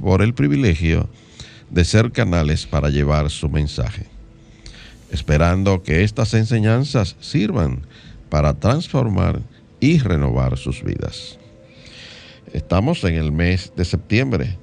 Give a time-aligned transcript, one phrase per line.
[0.00, 1.08] por el privilegio
[1.70, 4.06] de ser canales para llevar su mensaje,
[5.10, 7.82] esperando que estas enseñanzas sirvan
[8.28, 9.40] para transformar
[9.80, 11.38] y renovar sus vidas.
[12.52, 14.56] Estamos en el mes de septiembre,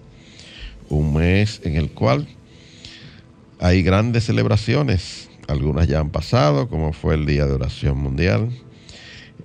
[0.89, 2.27] un mes en el cual
[3.59, 8.49] hay grandes celebraciones, algunas ya han pasado, como fue el Día de Oración Mundial,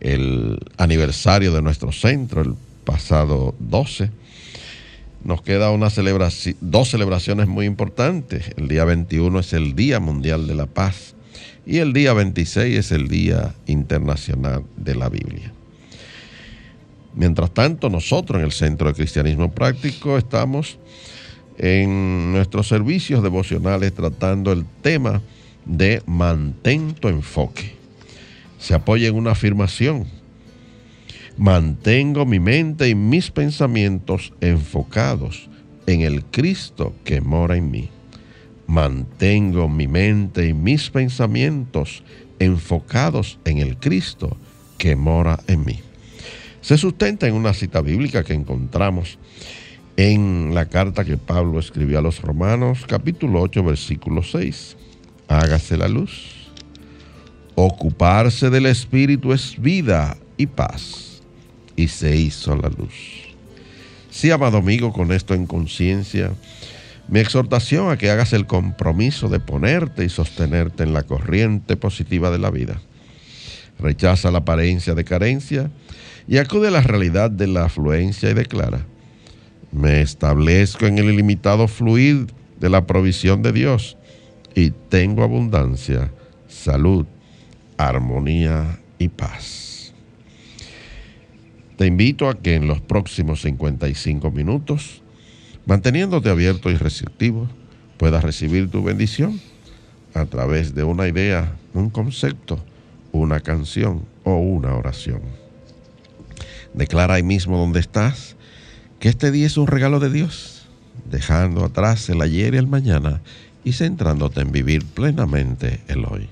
[0.01, 4.11] el aniversario de nuestro centro, el pasado 12,
[5.25, 8.53] nos queda una celebración, dos celebraciones muy importantes.
[8.57, 11.15] El día 21 es el Día Mundial de la Paz
[11.67, 15.53] y el día 26 es el Día Internacional de la Biblia.
[17.15, 20.79] Mientras tanto, nosotros en el Centro de Cristianismo Práctico estamos
[21.59, 25.21] en nuestros servicios devocionales tratando el tema
[25.65, 27.75] de mantén enfoque.
[28.59, 30.07] Se apoya en una afirmación
[31.39, 35.49] Mantengo mi mente y mis pensamientos enfocados
[35.87, 37.91] en el Cristo que mora en mí.
[38.67, 42.03] Mantengo mi mente y mis pensamientos
[42.41, 44.37] enfocados en el Cristo
[44.79, 45.79] que mora en mí.
[46.61, 49.21] Se sustenta en una cita bíblica que encontramos
[49.97, 54.77] en la carta que Pablo escribió a los Romanos, capítulo 8, versículo 6.
[55.29, 56.51] Hágase la luz.
[57.55, 61.08] Ocuparse del Espíritu es vida y paz
[61.79, 62.93] y se hizo la luz.
[64.11, 66.33] Sí, amado amigo, con esto en conciencia,
[67.07, 72.31] mi exhortación a que hagas el compromiso de ponerte y sostenerte en la corriente positiva
[72.31, 72.81] de la vida.
[73.79, 75.71] Rechaza la apariencia de carencia
[76.27, 78.85] y acude a la realidad de la afluencia y declara,
[79.71, 82.27] me establezco en el ilimitado fluir
[82.59, 83.97] de la provisión de Dios
[84.57, 86.11] y tengo abundancia,
[86.49, 87.07] salud,
[87.77, 89.68] armonía y paz.
[91.79, 95.01] Te invito a que en los próximos 55 minutos,
[95.65, 97.49] manteniéndote abierto y receptivo,
[97.99, 99.41] puedas recibir tu bendición
[100.13, 102.59] a través de una idea, un concepto,
[103.13, 105.21] una canción o una oración.
[106.75, 108.35] Declara ahí mismo donde estás
[108.99, 110.67] que este día es un regalo de Dios,
[111.09, 113.21] dejando atrás el ayer y el mañana
[113.63, 116.29] y centrándote en vivir plenamente el hoy.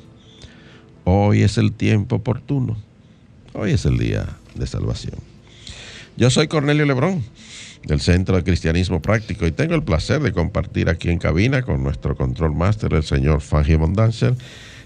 [1.04, 2.76] Hoy es el tiempo oportuno,
[3.52, 5.35] hoy es el día de salvación.
[6.18, 7.22] Yo soy Cornelio Lebrón,
[7.84, 11.82] del Centro de Cristianismo Práctico, y tengo el placer de compartir aquí en cabina con
[11.82, 14.34] nuestro control máster, el señor Fangio Mondanzer,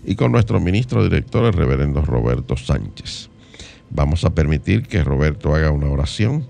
[0.04, 3.28] y con nuestro ministro director, el reverendo Roberto Sánchez.
[3.90, 6.44] Vamos a permitir que Roberto haga una oración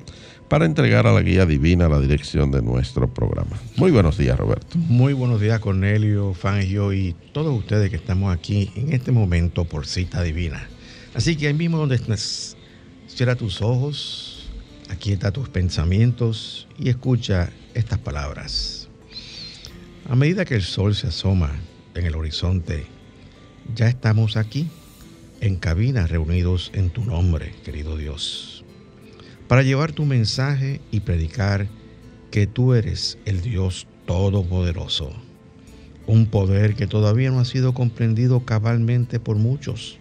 [0.48, 3.60] para entregar a la guía divina la dirección de nuestro programa.
[3.76, 4.78] Muy buenos días, Roberto.
[4.78, 9.86] Muy buenos días, Cornelio, Fangio y todos ustedes que estamos aquí en este momento por
[9.86, 10.66] cita divina.
[11.14, 12.56] Así que ahí mismo donde estás,
[13.08, 14.29] cierra tus ojos,
[14.90, 18.88] Aquieta tus pensamientos y escucha estas palabras.
[20.08, 21.52] A medida que el sol se asoma
[21.94, 22.86] en el horizonte,
[23.72, 24.68] ya estamos aquí,
[25.40, 28.64] en cabina, reunidos en tu nombre, querido Dios,
[29.46, 31.68] para llevar tu mensaje y predicar
[32.32, 35.12] que tú eres el Dios Todopoderoso,
[36.08, 40.00] un poder que todavía no ha sido comprendido cabalmente por muchos,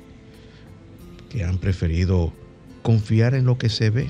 [1.30, 2.34] que han preferido
[2.82, 4.10] confiar en lo que se ve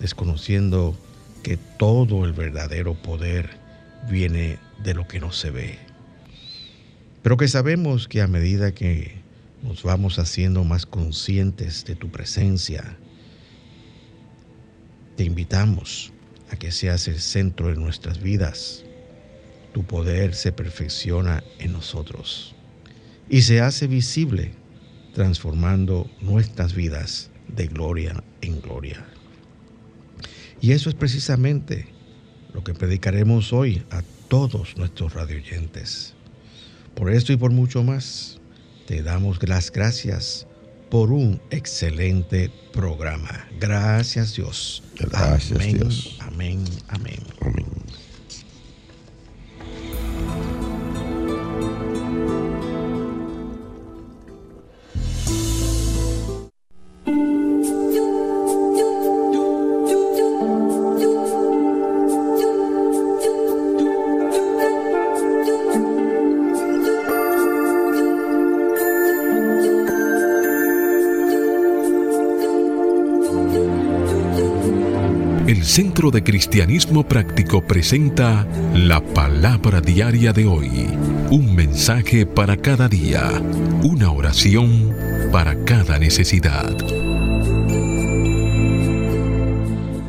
[0.00, 0.96] desconociendo
[1.42, 3.50] que todo el verdadero poder
[4.10, 5.78] viene de lo que no se ve.
[7.22, 9.22] Pero que sabemos que a medida que
[9.62, 12.96] nos vamos haciendo más conscientes de tu presencia,
[15.16, 16.12] te invitamos
[16.50, 18.84] a que seas el centro de nuestras vidas,
[19.72, 22.54] tu poder se perfecciona en nosotros
[23.28, 24.52] y se hace visible
[25.14, 29.11] transformando nuestras vidas de gloria en gloria.
[30.62, 31.88] Y eso es precisamente
[32.54, 36.14] lo que predicaremos hoy a todos nuestros radioyentes.
[36.94, 38.40] Por esto y por mucho más,
[38.86, 40.46] te damos las gracias
[40.88, 43.48] por un excelente programa.
[43.58, 44.84] Gracias Dios.
[45.00, 46.16] Gracias amén, Dios.
[46.20, 47.18] Amén, amén.
[47.40, 47.71] Amén.
[75.92, 80.86] Centro de Cristianismo Práctico presenta la palabra diaria de hoy.
[81.30, 83.28] Un mensaje para cada día.
[83.82, 84.96] Una oración
[85.30, 86.74] para cada necesidad.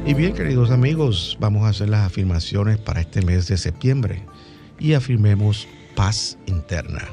[0.05, 4.23] Y bien, queridos amigos, vamos a hacer las afirmaciones para este mes de septiembre
[4.79, 7.09] y afirmemos paz interna.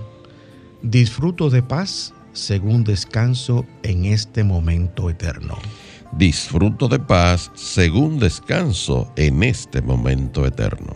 [0.80, 5.58] Disfruto de paz según descanso en este momento eterno.
[6.20, 10.94] Disfruto de paz según descanso en este momento eterno.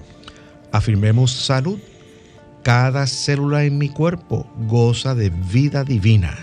[0.71, 1.79] Afirmemos salud.
[2.63, 6.37] Cada célula en mi cuerpo goza de vida divina.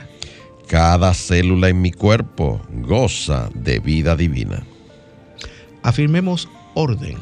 [0.67, 4.63] Cada célula en mi cuerpo goza de vida divina.
[5.83, 7.19] Afirmemos orden.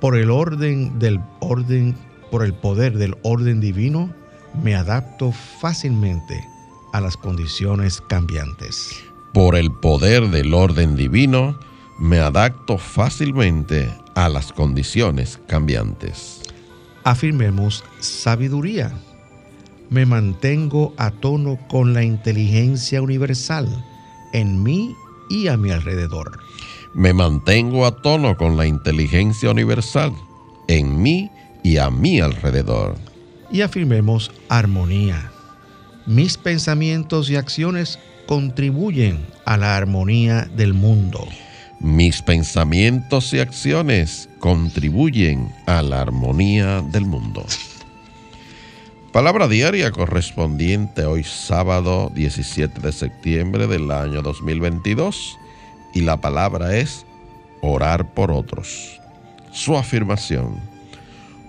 [0.00, 1.94] Por el orden del orden,
[2.30, 4.14] por el poder del orden divino,
[4.62, 6.42] me adapto fácilmente
[6.94, 9.03] a las condiciones cambiantes.
[9.34, 11.58] Por el poder del orden divino,
[11.98, 16.40] me adapto fácilmente a las condiciones cambiantes.
[17.02, 18.92] Afirmemos sabiduría.
[19.90, 23.84] Me mantengo a tono con la inteligencia universal
[24.32, 24.94] en mí
[25.28, 26.38] y a mi alrededor.
[26.94, 30.12] Me mantengo a tono con la inteligencia universal
[30.68, 31.28] en mí
[31.64, 32.94] y a mi alrededor.
[33.50, 35.32] Y afirmemos armonía.
[36.06, 41.26] Mis pensamientos y acciones contribuyen a la armonía del mundo.
[41.80, 47.44] Mis pensamientos y acciones contribuyen a la armonía del mundo.
[49.12, 55.38] Palabra diaria correspondiente hoy sábado 17 de septiembre del año 2022
[55.94, 57.06] y la palabra es
[57.60, 59.00] orar por otros.
[59.52, 60.58] Su afirmación,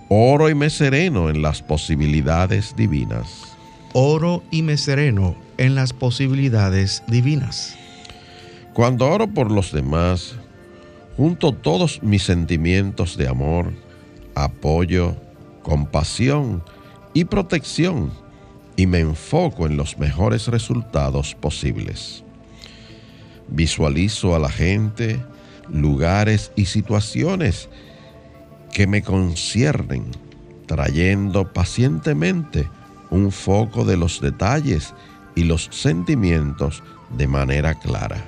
[0.08, 3.56] oro y me sereno en las posibilidades divinas.
[3.92, 7.76] Oro y me sereno en las posibilidades divinas.
[8.74, 10.34] Cuando oro por los demás,
[11.16, 13.72] junto todos mis sentimientos de amor,
[14.34, 15.16] apoyo,
[15.62, 16.62] compasión
[17.14, 18.10] y protección
[18.76, 22.22] y me enfoco en los mejores resultados posibles.
[23.48, 25.18] Visualizo a la gente,
[25.72, 27.68] lugares y situaciones
[28.72, 30.04] que me conciernen,
[30.66, 32.68] trayendo pacientemente
[33.10, 34.92] un foco de los detalles
[35.36, 36.82] y los sentimientos
[37.16, 38.24] de manera clara.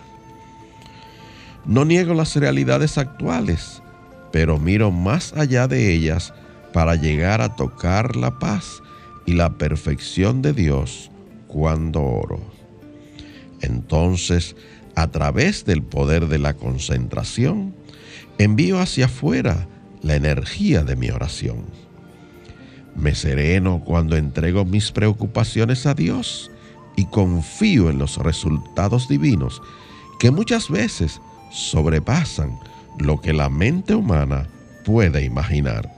[1.66, 3.82] No niego las realidades actuales,
[4.30, 6.32] pero miro más allá de ellas
[6.72, 8.82] para llegar a tocar la paz
[9.26, 11.10] y la perfección de Dios
[11.48, 12.40] cuando oro.
[13.60, 14.54] Entonces,
[14.94, 17.74] a través del poder de la concentración,
[18.38, 19.66] envío hacia afuera
[20.02, 21.64] la energía de mi oración.
[22.94, 26.50] Me sereno cuando entrego mis preocupaciones a Dios
[26.98, 29.62] y confío en los resultados divinos
[30.18, 31.20] que muchas veces
[31.52, 32.58] sobrepasan
[32.98, 34.48] lo que la mente humana
[34.84, 35.88] puede imaginar.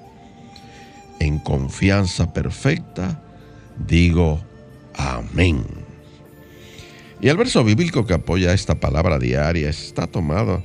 [1.18, 3.18] En confianza perfecta
[3.88, 4.42] digo
[4.94, 5.64] amén.
[7.22, 10.62] Y el verso bíblico que apoya esta palabra diaria está tomado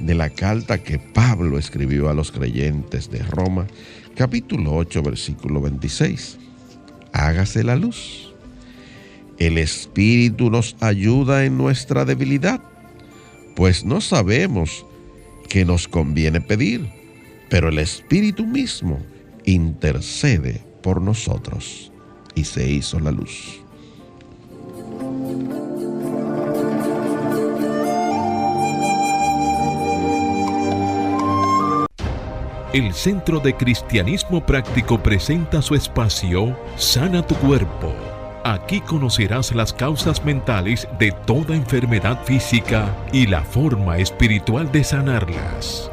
[0.00, 3.68] de la carta que Pablo escribió a los creyentes de Roma,
[4.16, 6.36] capítulo 8, versículo 26.
[7.12, 8.27] Hágase la luz.
[9.38, 12.60] El Espíritu nos ayuda en nuestra debilidad,
[13.54, 14.84] pues no sabemos
[15.48, 16.88] qué nos conviene pedir,
[17.48, 19.00] pero el Espíritu mismo
[19.44, 21.92] intercede por nosotros.
[22.34, 23.60] Y se hizo la luz.
[32.72, 38.07] El Centro de Cristianismo Práctico presenta su espacio Sana tu Cuerpo.
[38.44, 45.90] Aquí conocerás las causas mentales de toda enfermedad física y la forma espiritual de sanarlas.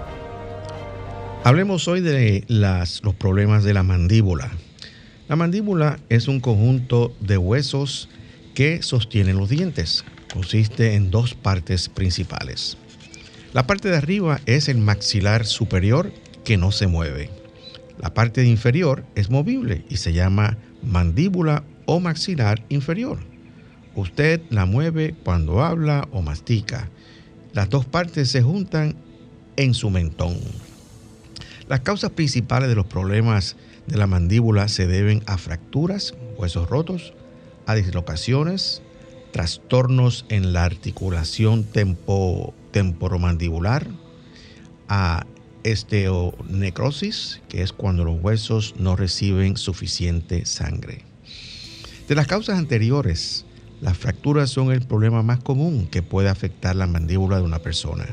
[1.44, 4.52] Hablemos hoy de los problemas de la mandíbula.
[5.28, 8.10] La mandíbula es un conjunto de huesos
[8.54, 10.06] que sostienen los dientes.
[10.32, 12.78] Consiste en dos partes principales.
[13.54, 16.12] La parte de arriba es el maxilar superior
[16.44, 17.32] que no se mueve.
[18.00, 23.20] La parte inferior es movible y se llama mandíbula o maxilar inferior.
[23.96, 26.90] Usted la mueve cuando habla o mastica.
[27.54, 28.96] Las dos partes se juntan
[29.56, 30.38] en su mentón.
[31.68, 33.56] Las causas principales de los problemas
[33.88, 37.14] de la mandíbula se deben a fracturas, huesos rotos,
[37.66, 38.82] a dislocaciones,
[39.32, 43.88] trastornos en la articulación tempo, temporomandibular,
[44.88, 45.26] a
[45.64, 51.15] esteonecrosis, que es cuando los huesos no reciben suficiente sangre.
[52.08, 53.46] De las causas anteriores,
[53.82, 58.06] las fracturas son el problema más común que puede afectar la mandíbula de una persona.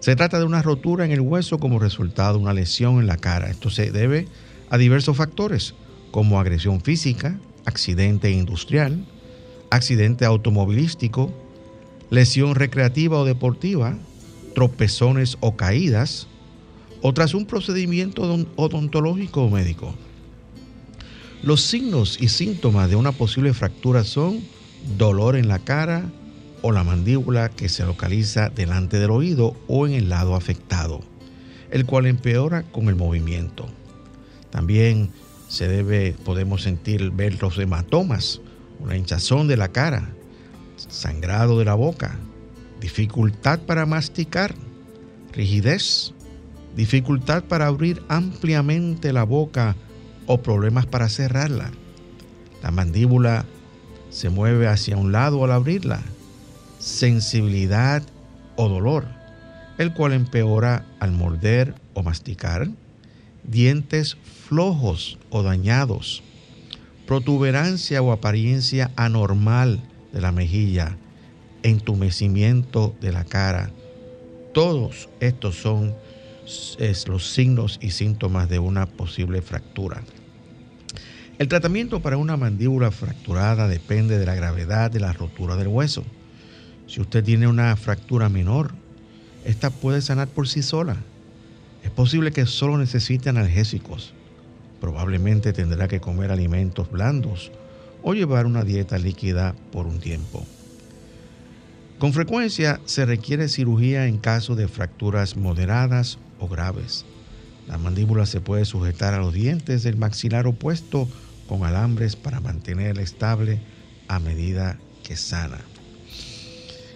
[0.00, 3.18] Se trata de una rotura en el hueso como resultado de una lesión en la
[3.18, 3.50] cara.
[3.50, 4.28] Esto se debe
[4.70, 5.74] a diversos factores,
[6.10, 9.04] como agresión física, accidente industrial,
[9.68, 11.30] accidente automovilístico,
[12.08, 13.98] lesión recreativa o deportiva,
[14.54, 16.28] tropezones o caídas,
[17.02, 18.22] o tras un procedimiento
[18.56, 19.94] odontológico o médico.
[21.42, 24.40] Los signos y síntomas de una posible fractura son
[24.96, 26.10] dolor en la cara,
[26.62, 31.00] o la mandíbula que se localiza delante del oído o en el lado afectado,
[31.70, 33.68] el cual empeora con el movimiento.
[34.50, 35.10] También
[35.48, 38.40] se debe, podemos sentir, ver los hematomas,
[38.80, 40.10] una hinchazón de la cara,
[40.76, 42.18] sangrado de la boca,
[42.80, 44.54] dificultad para masticar,
[45.32, 46.12] rigidez,
[46.76, 49.76] dificultad para abrir ampliamente la boca
[50.28, 51.72] o problemas para cerrarla.
[52.62, 53.44] La mandíbula
[54.10, 56.00] se mueve hacia un lado al abrirla
[56.78, 58.02] sensibilidad
[58.56, 59.06] o dolor,
[59.78, 62.68] el cual empeora al morder o masticar,
[63.44, 64.16] dientes
[64.46, 66.22] flojos o dañados,
[67.06, 69.80] protuberancia o apariencia anormal
[70.12, 70.96] de la mejilla,
[71.62, 73.70] entumecimiento de la cara.
[74.52, 75.94] Todos estos son
[77.06, 80.02] los signos y síntomas de una posible fractura.
[81.38, 86.02] El tratamiento para una mandíbula fracturada depende de la gravedad de la rotura del hueso.
[86.88, 88.72] Si usted tiene una fractura menor,
[89.44, 90.96] esta puede sanar por sí sola.
[91.84, 94.14] Es posible que solo necesite analgésicos.
[94.80, 97.52] Probablemente tendrá que comer alimentos blandos
[98.02, 100.44] o llevar una dieta líquida por un tiempo.
[102.00, 107.04] Con frecuencia se requiere cirugía en caso de fracturas moderadas o graves.
[107.68, 111.08] La mandíbula se puede sujetar a los dientes del maxilar opuesto
[111.48, 113.58] con alambres para mantenerla estable
[114.06, 115.58] a medida que sana.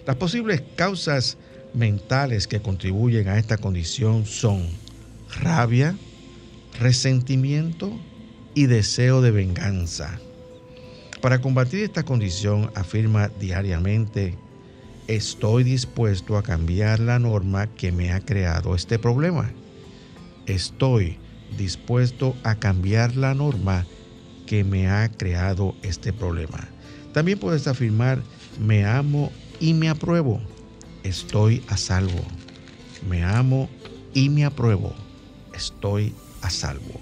[0.05, 1.37] Las posibles causas
[1.73, 4.67] mentales que contribuyen a esta condición son
[5.41, 5.95] rabia,
[6.79, 7.91] resentimiento
[8.53, 10.19] y deseo de venganza.
[11.21, 14.37] Para combatir esta condición afirma diariamente,
[15.07, 19.51] estoy dispuesto a cambiar la norma que me ha creado este problema.
[20.45, 21.17] Estoy
[21.57, 23.85] dispuesto a cambiar la norma
[24.53, 26.67] que me ha creado este problema.
[27.11, 28.21] También puedes afirmar,
[28.63, 30.39] me amo y me apruebo,
[31.01, 32.21] estoy a salvo.
[33.09, 33.67] Me amo
[34.13, 34.93] y me apruebo,
[35.55, 37.01] estoy a salvo.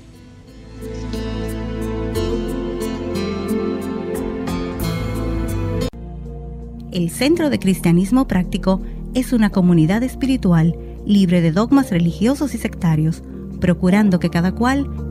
[6.94, 8.82] El Centro de Cristianismo Práctico
[9.14, 10.74] es una comunidad espiritual
[11.06, 13.22] libre de dogmas religiosos y sectarios,
[13.60, 15.11] procurando que cada cual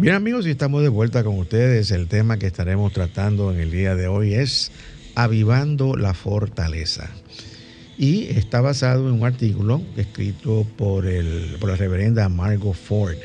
[0.00, 1.90] Bien amigos, y estamos de vuelta con ustedes.
[1.90, 4.72] El tema que estaremos tratando en el día de hoy es
[5.14, 7.10] Avivando la Fortaleza.
[7.98, 13.18] Y está basado en un artículo escrito por, el, por la reverenda Margot Ford.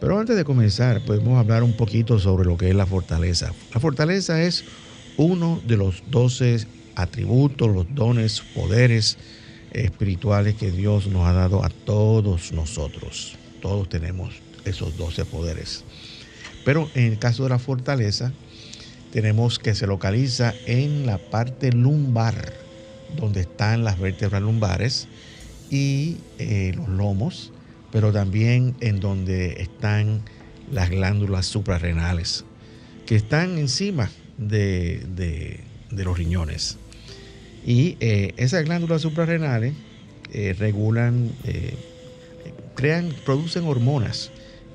[0.00, 3.52] Pero antes de comenzar, podemos hablar un poquito sobre lo que es la fortaleza.
[3.72, 4.64] La fortaleza es
[5.18, 9.18] uno de los doce atributos, los dones, poderes
[9.70, 13.38] espirituales que Dios nos ha dado a todos nosotros.
[13.62, 14.34] Todos tenemos
[14.64, 15.84] esos doce poderes.
[16.68, 18.30] Pero en el caso de la fortaleza,
[19.10, 22.52] tenemos que se localiza en la parte lumbar,
[23.16, 25.08] donde están las vértebras lumbares
[25.70, 27.54] y eh, los lomos.
[27.90, 30.20] pero también en donde están
[30.70, 32.44] las glándulas suprarrenales,
[33.06, 36.76] que están encima de, los riñones.
[37.64, 39.72] Y eh, esas glándulas suprarrenales
[40.34, 41.32] eh, regulan,
[42.74, 44.30] crean, producen hormonas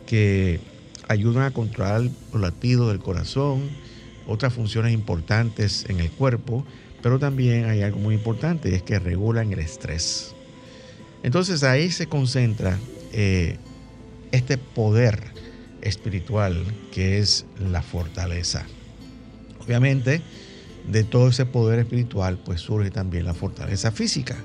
[0.08, 0.60] que
[1.07, 3.69] ayudan a controlar los latidos del corazón,
[4.27, 6.65] otras funciones importantes en el cuerpo,
[7.01, 10.33] pero también hay algo muy importante, es que regulan el estrés.
[11.24, 12.77] Entonces ahí se concentra
[14.31, 15.22] este poder
[15.81, 18.65] espiritual que es la fortaleza.
[19.63, 20.22] Obviamente,
[20.88, 24.36] de todo ese poder espiritual, pues surge también la fortaleza física.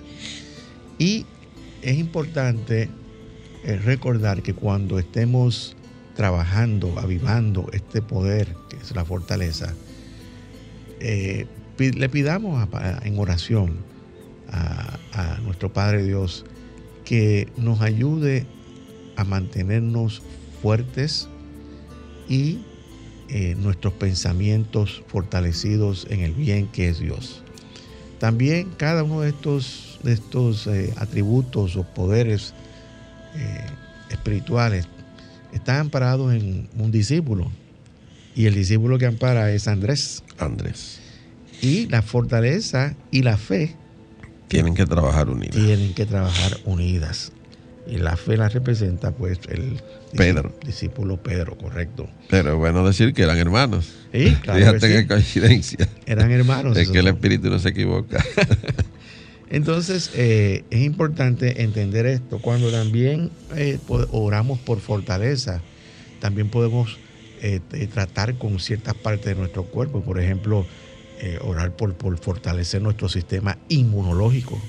[0.99, 1.27] Y
[1.83, 2.89] es importante
[3.65, 5.77] eh, recordar que cuando estemos
[6.19, 9.73] trabajando, avivando este poder, que es la fortaleza,
[10.99, 11.47] eh,
[11.79, 12.69] le pidamos
[13.05, 13.77] en oración
[14.51, 16.45] a, nuestro Padre Dios
[17.05, 18.47] que nos ayude
[19.15, 20.21] a mantenernos
[20.61, 21.29] fuertes
[22.29, 22.63] y
[23.29, 27.45] eh, nuestros pensamientos fortalecidos en el bien que es Dios.
[28.19, 32.55] También cada uno de estos, de estos eh, atributos o poderes
[34.11, 34.89] espirituales
[35.53, 37.51] están amparados en un discípulo.
[38.35, 40.23] Y el discípulo que ampara es Andrés.
[40.39, 41.01] Andrés.
[41.61, 43.75] Y la fortaleza y la fe
[44.49, 45.57] tienen que trabajar unidas.
[45.57, 47.33] Tienen que trabajar unidas.
[47.87, 49.81] Y la fe la representa pues el
[50.15, 50.55] Pedro.
[50.65, 52.09] discípulo Pedro, correcto.
[52.29, 53.93] Pero bueno decir que eran hermanos.
[54.13, 55.89] Sí, claro Fíjate qué coincidencia.
[56.07, 56.77] Eran hermanos.
[56.77, 58.23] Es que el espíritu no se equivoca.
[59.51, 62.39] Entonces eh, es importante entender esto.
[62.39, 65.63] Cuando también eh, oramos por fortaleza,
[66.21, 66.99] también podemos
[67.41, 67.61] eh,
[67.93, 70.03] tratar con ciertas partes de nuestro cuerpo.
[70.03, 70.67] Por ejemplo,
[71.41, 74.61] orar por, por fortalecer nuestro sistema inmunológico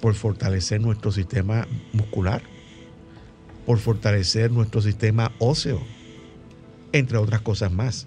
[0.00, 2.42] por fortalecer nuestro sistema muscular,
[3.64, 5.80] por fortalecer nuestro sistema óseo,
[6.92, 8.06] entre otras cosas más.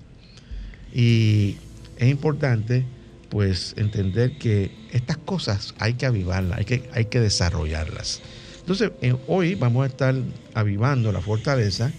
[0.93, 1.57] Y
[1.97, 2.85] es importante
[3.29, 8.21] pues entender que estas cosas hay que avivarlas, hay que, hay que desarrollarlas.
[8.59, 8.91] Entonces,
[9.27, 10.15] hoy vamos a estar
[10.53, 11.91] avivando la fortaleza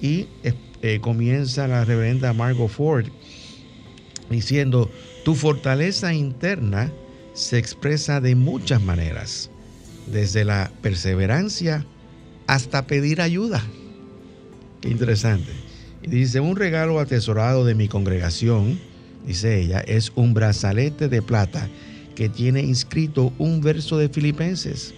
[0.00, 0.26] y
[0.82, 3.06] eh, comienza la reverenda Margot Ford
[4.28, 4.90] diciendo,
[5.24, 6.90] tu fortaleza interna
[7.34, 9.50] se expresa de muchas maneras,
[10.06, 11.86] desde la perseverancia
[12.46, 13.62] hasta pedir ayuda.
[14.80, 15.52] Qué interesante.
[16.02, 18.80] Y dice, un regalo atesorado de mi congregación,
[19.26, 21.68] dice ella, es un brazalete de plata
[22.14, 24.94] que tiene inscrito un verso de Filipenses.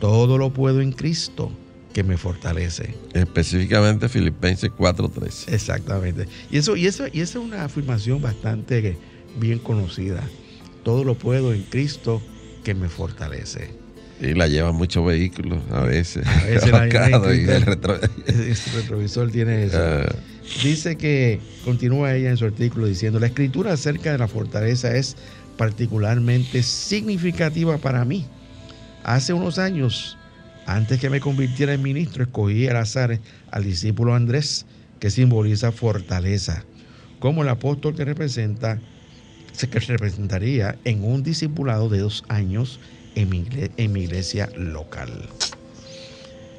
[0.00, 1.50] Todo lo puedo en Cristo
[1.92, 2.94] que me fortalece.
[3.12, 5.52] Específicamente Filipenses 4.3.
[5.52, 6.26] Exactamente.
[6.50, 8.96] Y eso, y eso, y esa es una afirmación bastante
[9.38, 10.22] bien conocida
[10.84, 12.22] todo lo puedo en Cristo
[12.62, 13.70] que me fortalece.
[14.20, 16.24] Y la llevan muchos vehículos a veces.
[16.26, 16.86] A veces la
[17.34, 19.78] y el, retrovisor tiene eso.
[19.80, 20.14] Ah.
[20.62, 25.16] Dice que, continúa ella en su artículo diciendo, la escritura acerca de la fortaleza es
[25.56, 28.26] particularmente significativa para mí.
[29.02, 30.16] Hace unos años,
[30.66, 33.18] antes que me convirtiera en ministro, escogí al azar
[33.50, 34.66] al discípulo Andrés,
[35.00, 36.64] que simboliza fortaleza,
[37.18, 38.80] como el apóstol que representa
[39.52, 42.80] se representaría en un discipulado de dos años
[43.14, 45.28] en mi, iglesia local.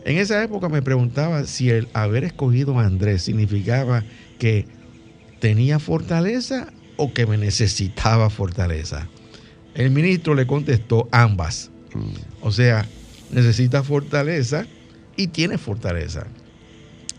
[0.05, 4.03] En esa época me preguntaba si el haber escogido a Andrés significaba
[4.37, 4.67] que
[5.39, 9.09] tenía fortaleza o que me necesitaba fortaleza.
[9.73, 11.71] El ministro le contestó ambas.
[12.41, 12.85] O sea,
[13.31, 14.67] necesita fortaleza
[15.17, 16.27] y tiene fortaleza.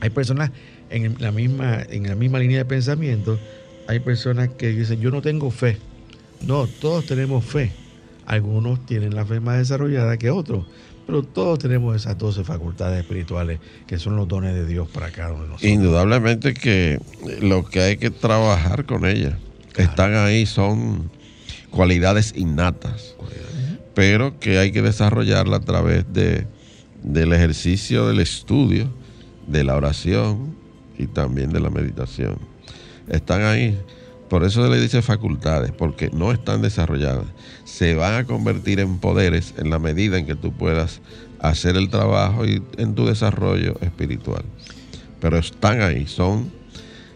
[0.00, 0.52] Hay personas
[0.88, 3.38] en la misma, en la misma línea de pensamiento
[3.88, 5.78] hay personas que dicen, yo no tengo fe.
[6.40, 7.72] No, todos tenemos fe.
[8.26, 10.66] Algunos tienen la fe más desarrollada que otros,
[11.06, 15.32] pero todos tenemos esas 12 facultades espirituales que son los dones de Dios para cada
[15.32, 15.70] uno de nosotros.
[15.70, 17.00] Indudablemente que
[17.40, 19.34] lo que hay que trabajar con ellas,
[19.76, 21.10] están ahí, son
[21.70, 23.14] cualidades innatas,
[23.94, 26.46] pero que hay que desarrollarla a través de,
[27.02, 28.88] del ejercicio del estudio,
[29.46, 30.56] de la oración
[30.98, 32.38] y también de la meditación
[33.08, 33.78] están ahí.
[34.28, 37.26] Por eso se le dice facultades, porque no están desarrolladas.
[37.76, 41.02] Se van a convertir en poderes en la medida en que tú puedas
[41.40, 44.46] hacer el trabajo y en tu desarrollo espiritual.
[45.20, 46.50] Pero están ahí, son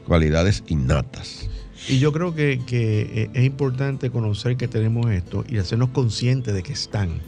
[0.07, 1.49] cualidades innatas.
[1.89, 6.63] Y yo creo que, que es importante conocer que tenemos esto y hacernos conscientes de
[6.63, 7.23] que están.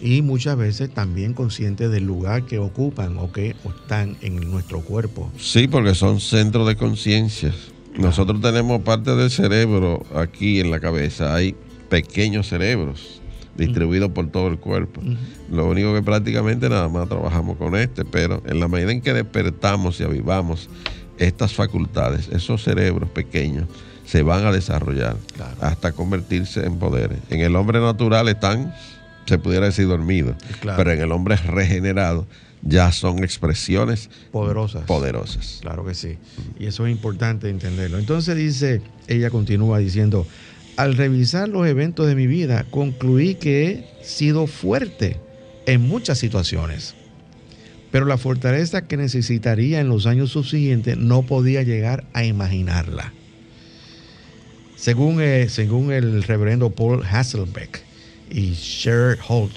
[0.00, 5.28] Y muchas veces también conscientes del lugar que ocupan o que están en nuestro cuerpo.
[5.36, 7.52] Sí, porque son centros de conciencia
[7.98, 11.54] nosotros tenemos parte del cerebro aquí en la cabeza, hay
[11.90, 13.20] pequeños cerebros,
[13.56, 15.02] distribuido por todo el cuerpo.
[15.50, 19.12] Lo único que prácticamente nada más trabajamos con este, pero en la medida en que
[19.12, 20.70] despertamos y avivamos
[21.18, 23.66] estas facultades, esos cerebros pequeños,
[24.06, 25.16] se van a desarrollar
[25.60, 27.18] hasta convertirse en poderes.
[27.28, 28.74] En el hombre natural están,
[29.26, 32.26] se pudiera decir, dormidos, pero en el hombre regenerado
[32.62, 34.84] ya son expresiones poderosas.
[34.84, 35.58] Poderosas.
[35.60, 36.18] Claro que sí.
[36.58, 37.98] Y eso es importante entenderlo.
[37.98, 40.26] Entonces dice, ella continúa diciendo,
[40.76, 45.18] al revisar los eventos de mi vida, concluí que he sido fuerte
[45.66, 46.94] en muchas situaciones.
[47.90, 53.12] Pero la fortaleza que necesitaría en los años subsiguientes no podía llegar a imaginarla.
[54.76, 57.82] Según, eh, según el reverendo Paul Hasselbeck
[58.30, 59.56] y Sher Holt,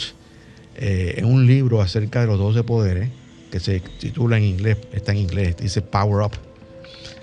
[0.76, 3.10] eh, en un libro acerca de los 12 poderes,
[3.52, 6.34] que se titula en inglés, está en inglés, dice Power Up.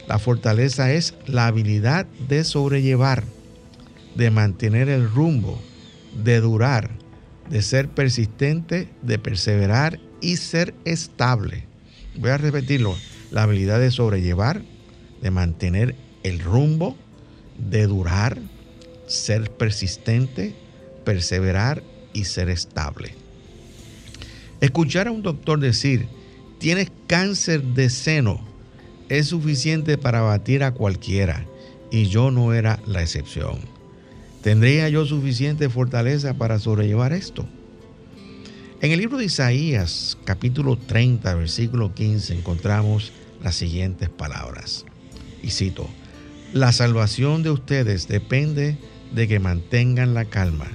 [0.06, 3.24] La fortaleza es la habilidad de sobrellevar,
[4.14, 5.60] de mantener el rumbo,
[6.22, 6.90] de durar,
[7.48, 11.64] de ser persistente, de perseverar y ser estable.
[12.16, 12.96] Voy a repetirlo.
[13.30, 14.62] La habilidad de sobrellevar,
[15.22, 15.94] de mantener
[16.24, 16.96] el rumbo,
[17.58, 18.38] de durar,
[19.06, 20.54] ser persistente,
[21.04, 23.14] perseverar y ser estable.
[24.60, 26.08] Escuchar a un doctor decir,
[26.58, 28.40] tienes cáncer de seno,
[29.08, 31.46] es suficiente para batir a cualquiera,
[31.90, 33.79] y yo no era la excepción.
[34.42, 37.46] ¿Tendría yo suficiente fortaleza para sobrellevar esto?
[38.80, 44.86] En el libro de Isaías, capítulo 30, versículo 15, encontramos las siguientes palabras.
[45.42, 45.88] Y cito,
[46.52, 48.78] la salvación de ustedes depende
[49.12, 50.68] de que mantengan la calma.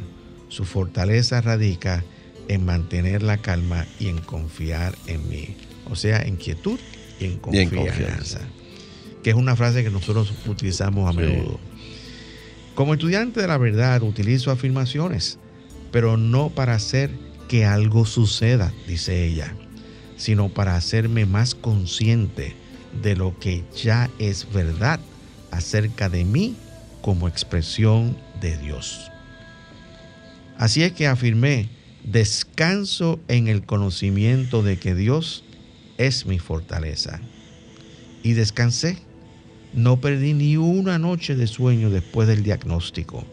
[0.50, 2.16] Su fortaleza radica en
[2.48, 5.56] en mantener la calma y en confiar en mí.
[5.90, 6.80] O sea, en quietud
[7.20, 8.42] y en confianza.
[9.24, 11.60] que es una frase que nosotros utilizamos a menudo.
[12.76, 15.40] Como estudiante de la verdad utilizo afirmaciones,
[15.92, 17.10] pero no para hacer
[17.48, 19.56] que algo suceda, dice ella,
[20.18, 22.54] sino para hacerme más consciente
[23.02, 25.00] de lo que ya es verdad
[25.52, 26.58] acerca de mí
[27.02, 29.10] como expresión de Dios.
[30.58, 31.70] Así es que afirmé
[32.04, 35.46] descanso en el conocimiento de que Dios
[35.98, 37.22] es mi fortaleza.
[38.22, 38.98] Y descansé.
[39.76, 43.26] No perdí ni una noche de sueño después del diagnóstico.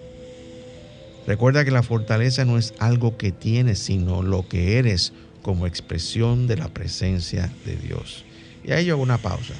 [1.24, 6.48] Recuerda que la fortaleza no es algo que tienes, sino lo que eres como expresión
[6.48, 8.24] de la presencia de Dios.
[8.64, 9.54] Y ahí yo hago una pausa,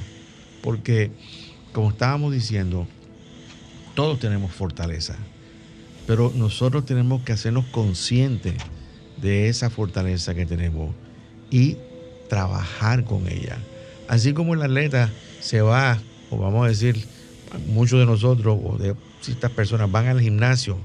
[0.61, 1.12] porque
[1.73, 2.88] como estábamos diciendo,
[3.95, 5.16] todos tenemos fortaleza,
[6.07, 8.55] pero nosotros tenemos que hacernos conscientes
[9.21, 10.95] de esa fortaleza que tenemos
[11.49, 11.77] y
[12.29, 13.57] trabajar con ella.
[14.09, 15.99] Así como el atleta se va,
[16.33, 17.05] o vamos a decir,
[17.68, 20.79] muchos de nosotros o de ciertas personas van al gimnasio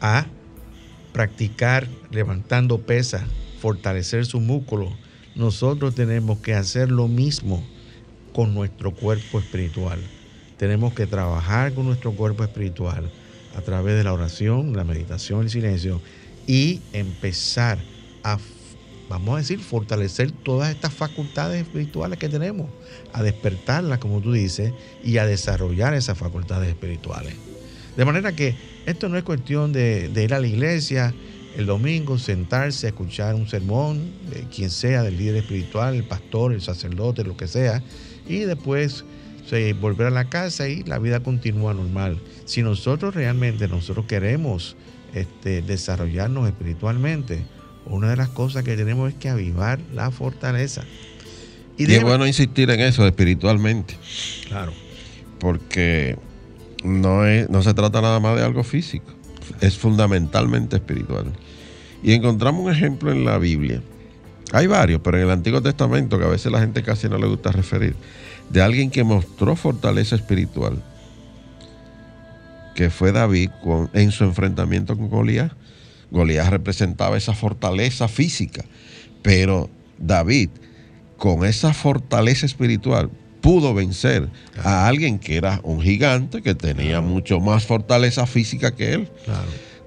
[0.00, 0.26] a
[1.12, 3.24] practicar levantando pesas,
[3.60, 4.90] fortalecer su músculo,
[5.34, 7.62] nosotros tenemos que hacer lo mismo
[8.32, 10.00] con nuestro cuerpo espiritual.
[10.56, 13.10] Tenemos que trabajar con nuestro cuerpo espiritual
[13.56, 16.00] a través de la oración, la meditación, el silencio
[16.46, 17.78] y empezar
[18.24, 18.38] a,
[19.08, 22.68] vamos a decir, fortalecer todas estas facultades espirituales que tenemos,
[23.12, 27.34] a despertarlas, como tú dices, y a desarrollar esas facultades espirituales.
[27.96, 28.54] De manera que
[28.86, 31.14] esto no es cuestión de, ir a la iglesia
[31.56, 36.52] el domingo, sentarse a escuchar un sermón, de quien sea, del líder espiritual, el pastor,
[36.52, 37.82] el sacerdote, lo que sea,
[38.28, 39.04] y después
[39.80, 42.20] volver a la casa y la vida continúa normal.
[42.44, 44.76] Si nosotros realmente nosotros queremos
[45.14, 47.44] este, desarrollarnos espiritualmente,
[47.88, 50.84] una de las cosas que tenemos es que avivar la fortaleza.
[51.76, 53.96] Y, es bueno insistir en eso espiritualmente.
[54.48, 54.72] Claro.
[55.38, 56.18] Porque
[56.82, 59.12] no, es, no se trata nada más de algo físico,
[59.60, 61.26] es fundamentalmente espiritual.
[62.02, 63.82] Y encontramos un ejemplo en la Biblia.
[64.52, 67.26] Hay varios, pero en el Antiguo Testamento, que a veces la gente casi no le
[67.26, 67.94] gusta referir,
[68.50, 70.82] de alguien que mostró fortaleza espiritual
[72.78, 73.50] que fue David
[73.92, 75.50] en su enfrentamiento con Goliat.
[76.10, 78.64] Goliat representaba esa fortaleza física,
[79.22, 79.68] pero
[79.98, 80.50] David,
[81.16, 84.28] con esa fortaleza espiritual, pudo vencer
[84.62, 89.08] a alguien que era un gigante, que tenía mucho más fortaleza física que él.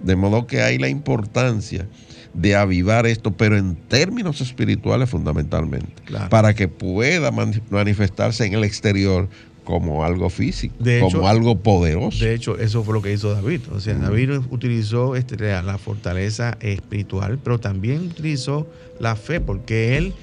[0.01, 1.87] De modo que hay la importancia
[2.33, 5.93] de avivar esto, pero en términos espirituales fundamentalmente,
[6.29, 7.29] para que pueda
[7.69, 9.29] manifestarse en el exterior
[9.71, 12.23] como algo físico, como algo poderoso.
[12.23, 13.61] De hecho, eso fue lo que hizo David.
[13.71, 18.67] O sea, David utilizó este, la fortaleza espiritual, pero también utilizó
[18.99, 20.13] la fe, porque él,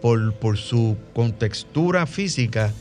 [0.00, 2.72] por, por su contextura física,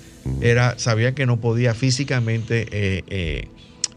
[0.41, 3.47] era, sabía que no podía físicamente eh, eh,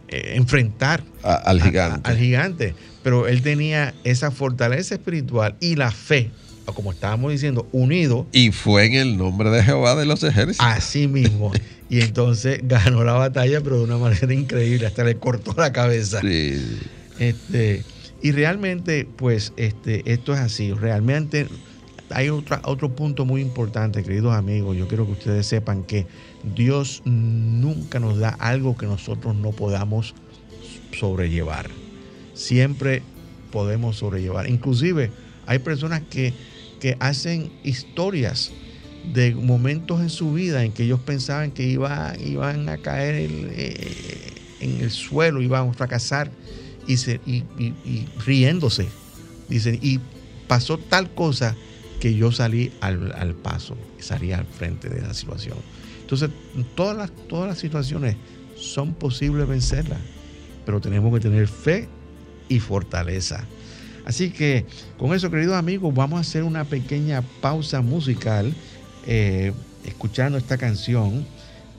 [0.08, 2.08] eh, enfrentar al gigante.
[2.08, 2.74] al gigante.
[3.02, 6.30] pero él tenía esa fortaleza espiritual y la fe,
[6.64, 8.26] como estábamos diciendo, unido.
[8.32, 10.66] Y fue en el nombre de Jehová de los ejércitos.
[10.66, 11.52] Así mismo.
[11.94, 16.20] y entonces ganó la batalla, pero de una manera increíble, hasta le cortó la cabeza.
[16.22, 16.60] Sí.
[17.20, 17.84] Este,
[18.20, 20.72] y realmente, pues, este, esto es así.
[20.72, 21.46] Realmente
[22.10, 24.76] hay otra, otro punto muy importante, queridos amigos.
[24.76, 26.08] Yo quiero que ustedes sepan que
[26.56, 30.16] Dios nunca nos da algo que nosotros no podamos
[30.98, 31.70] sobrellevar.
[32.34, 33.02] Siempre
[33.52, 34.50] podemos sobrellevar.
[34.50, 35.12] Inclusive
[35.46, 36.34] hay personas que,
[36.80, 38.50] que hacen historias
[39.12, 44.32] de momentos en su vida en que ellos pensaban que iba, iban a caer eh,
[44.60, 46.30] en el suelo, iban a fracasar
[46.86, 47.44] y, se, y,
[48.24, 48.86] riéndose.
[49.48, 50.00] Dicen, y
[50.48, 51.54] pasó tal cosa
[52.00, 55.58] que yo salí al, al, paso, salí al frente de la situación.
[56.00, 56.30] Entonces,
[56.74, 58.16] todas las, todas las situaciones
[58.56, 60.00] son posibles vencerlas,
[60.64, 61.88] pero tenemos que tener fe
[62.48, 63.44] y fortaleza.
[64.04, 64.66] Así que
[64.98, 68.54] con eso, queridos amigos, vamos a hacer una pequeña pausa musical,
[69.06, 69.52] eh,
[69.84, 71.26] escuchando esta canción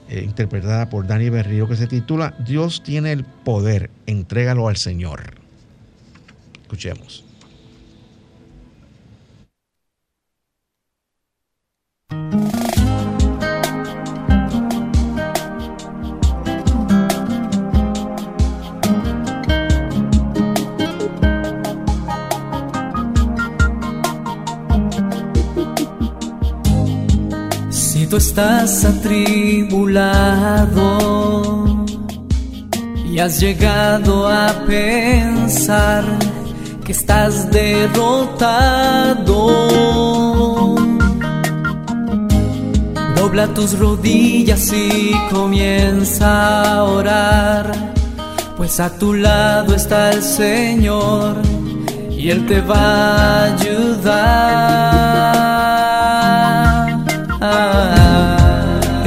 [0.08, 5.34] eh, interpretada por Dani Berrío, que se titula Dios tiene el poder, entrégalo al Señor.
[6.62, 7.25] Escuchemos.
[28.16, 29.76] Estás atribulado
[33.10, 36.04] y has llegado a pensar
[36.84, 38.36] que estás derrotado.
[43.16, 47.72] Dobla tus rodillas y comienza a orar,
[48.56, 51.36] pues a tu lado está el Señor
[52.10, 54.96] y Él te va a ayudar.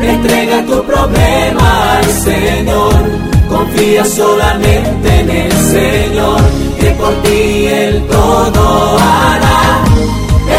[0.00, 2.94] entrega tu problema al Señor,
[3.48, 6.40] confía solamente en el Señor,
[6.78, 9.84] que por ti Él todo hará.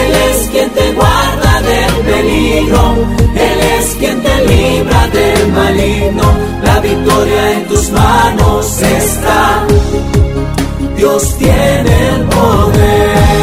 [0.01, 2.95] Él es quien te guarda del peligro,
[3.35, 6.23] Él es quien te libra del maligno,
[6.63, 9.65] la victoria en tus manos está.
[10.95, 13.33] Dios tiene el poder.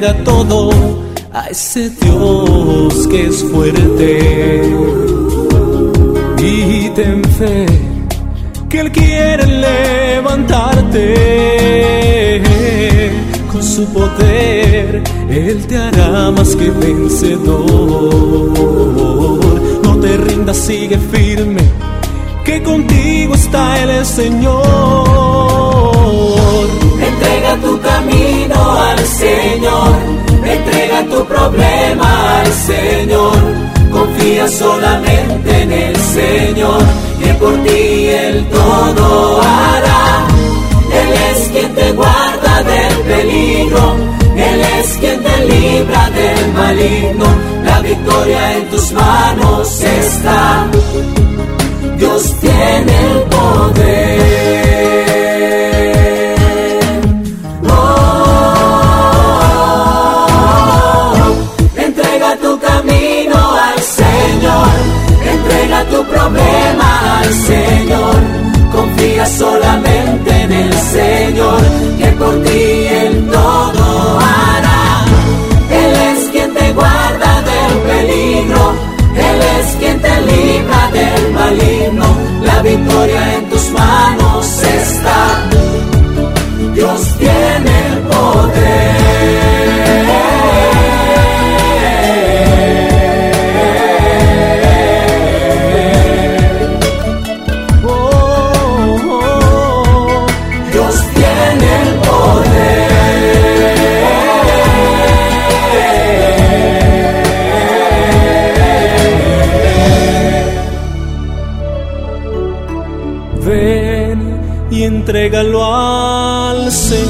[0.00, 0.70] Todo
[1.32, 4.62] a ese Dios que es fuerte.
[6.40, 7.66] Y ten fe
[8.68, 11.14] que Él quiere levantarte.
[13.50, 18.54] Con su poder Él te hará más que vencedor.
[19.82, 21.62] No te rindas, sigue firme,
[22.44, 25.07] que contigo está el Señor
[34.50, 36.82] solamente en el Señor,
[37.22, 40.26] que por ti Él todo hará.
[41.00, 43.96] Él es quien te guarda del peligro,
[44.36, 47.26] Él es quien te libra del maligno,
[47.64, 50.66] la victoria en tus manos está.
[51.98, 54.67] Dios tiene el poder.
[65.84, 68.16] Tu problema al Señor.
[68.72, 71.60] Confía solamente en el Señor,
[71.98, 75.04] que por ti Él todo hará.
[75.70, 78.74] Él es quien te guarda del peligro,
[79.14, 82.06] Él es quien te libra del maligno.
[82.42, 84.07] La victoria en tus manos
[115.08, 117.08] entrégalo al Señor.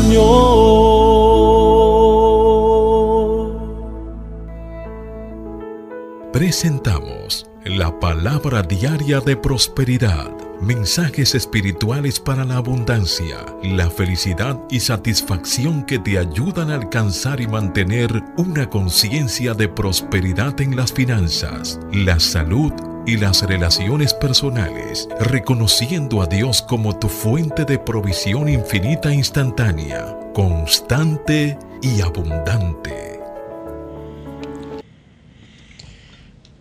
[6.33, 10.31] Presentamos la palabra diaria de prosperidad
[10.61, 17.47] Mensajes espirituales para la abundancia, la felicidad y satisfacción que te ayudan a alcanzar y
[17.47, 26.23] mantener una conciencia de prosperidad en las finanzas, la salud y las relaciones personales, reconociendo
[26.23, 33.21] a Dios como tu fuente de provisión infinita e instantánea, constante y abundante.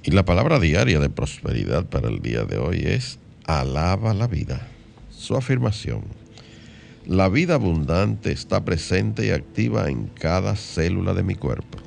[0.04, 4.68] Y la palabra diaria de prosperidad para el día de hoy es alaba la vida.
[5.10, 6.04] Su afirmación.
[7.06, 11.78] La vida abundante está presente y activa en cada célula de mi cuerpo.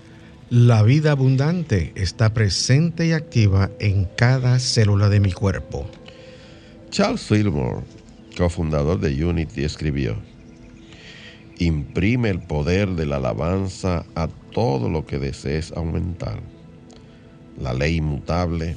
[0.50, 5.88] La vida abundante está presente y activa en cada célula de mi cuerpo.
[6.90, 7.84] Charles Fillmore,
[8.36, 10.16] cofundador de Unity, escribió,
[11.60, 16.40] Imprime el poder de la alabanza a todo lo que desees aumentar.
[17.56, 18.76] La ley inmutable,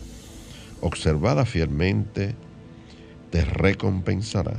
[0.80, 2.36] observada fielmente,
[3.32, 4.58] te recompensará.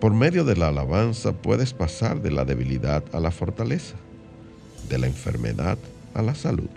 [0.00, 3.94] Por medio de la alabanza puedes pasar de la debilidad a la fortaleza,
[4.88, 5.78] de la enfermedad
[6.14, 6.70] a la salud.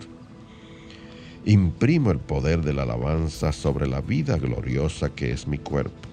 [1.44, 6.08] Imprimo el poder de la alabanza sobre la vida gloriosa que es mi cuerpo.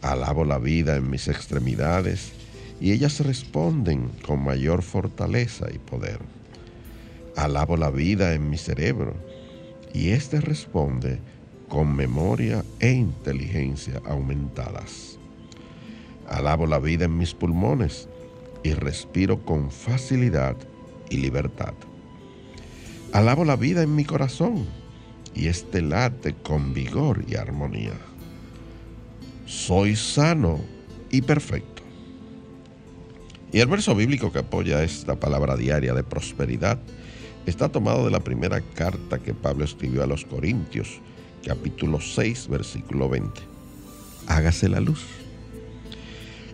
[0.00, 2.32] Alabo la vida en mis extremidades
[2.80, 6.18] y ellas responden con mayor fortaleza y poder.
[7.36, 9.14] Alabo la vida en mi cerebro
[9.92, 11.18] y éste responde
[11.68, 15.18] con memoria e inteligencia aumentadas.
[16.28, 18.08] Alabo la vida en mis pulmones
[18.62, 20.56] y respiro con facilidad
[21.10, 21.74] y libertad.
[23.12, 24.66] Alabo la vida en mi corazón
[25.34, 27.94] y este late con vigor y armonía.
[29.46, 30.60] Soy sano
[31.10, 31.82] y perfecto.
[33.52, 36.78] Y el verso bíblico que apoya esta palabra diaria de prosperidad
[37.46, 41.00] está tomado de la primera carta que Pablo escribió a los Corintios,
[41.46, 43.40] capítulo 6, versículo 20.
[44.26, 45.04] Hágase la luz.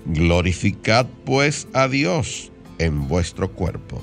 [0.05, 4.03] Glorificad pues a Dios en vuestro cuerpo.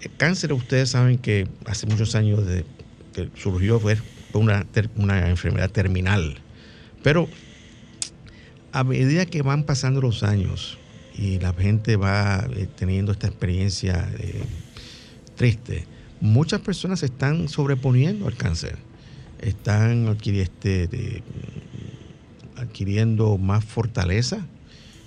[0.00, 2.64] el cáncer ustedes saben que hace muchos años de,
[3.12, 3.96] que surgió fue
[4.32, 6.38] una, una enfermedad terminal.
[7.02, 7.28] Pero
[8.72, 10.78] a medida que van pasando los años
[11.16, 14.42] y la gente va eh, teniendo esta experiencia eh,
[15.34, 15.86] triste,
[16.20, 18.76] muchas personas se están sobreponiendo al cáncer,
[19.40, 21.22] están este,
[22.56, 24.46] adquiriendo más fortaleza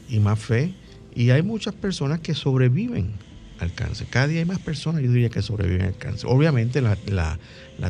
[0.09, 0.73] y más fe,
[1.15, 3.13] y hay muchas personas que sobreviven
[3.59, 4.07] al cáncer.
[4.09, 6.29] Cada día hay más personas, yo diría, que sobreviven al cáncer.
[6.29, 6.95] Obviamente la,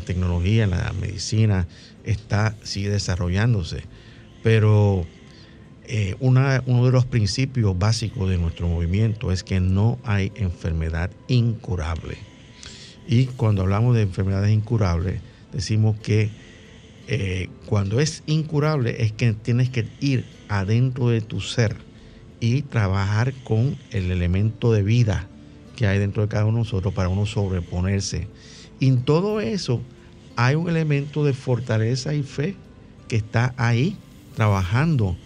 [0.04, 1.66] tecnología, la medicina
[2.04, 3.82] está, sigue desarrollándose,
[4.42, 5.06] pero
[5.90, 12.18] eh, uno de los principios básicos de nuestro movimiento es que no hay enfermedad incurable.
[13.06, 15.22] Y cuando hablamos de enfermedades incurables,
[15.52, 16.30] decimos que
[17.06, 21.74] eh, cuando es incurable es que tienes que ir adentro de tu ser
[22.38, 25.26] y trabajar con el elemento de vida
[25.74, 28.28] que hay dentro de cada uno de nosotros para uno sobreponerse.
[28.78, 29.80] Y en todo eso
[30.36, 32.56] hay un elemento de fortaleza y fe
[33.08, 33.96] que está ahí
[34.36, 35.16] trabajando,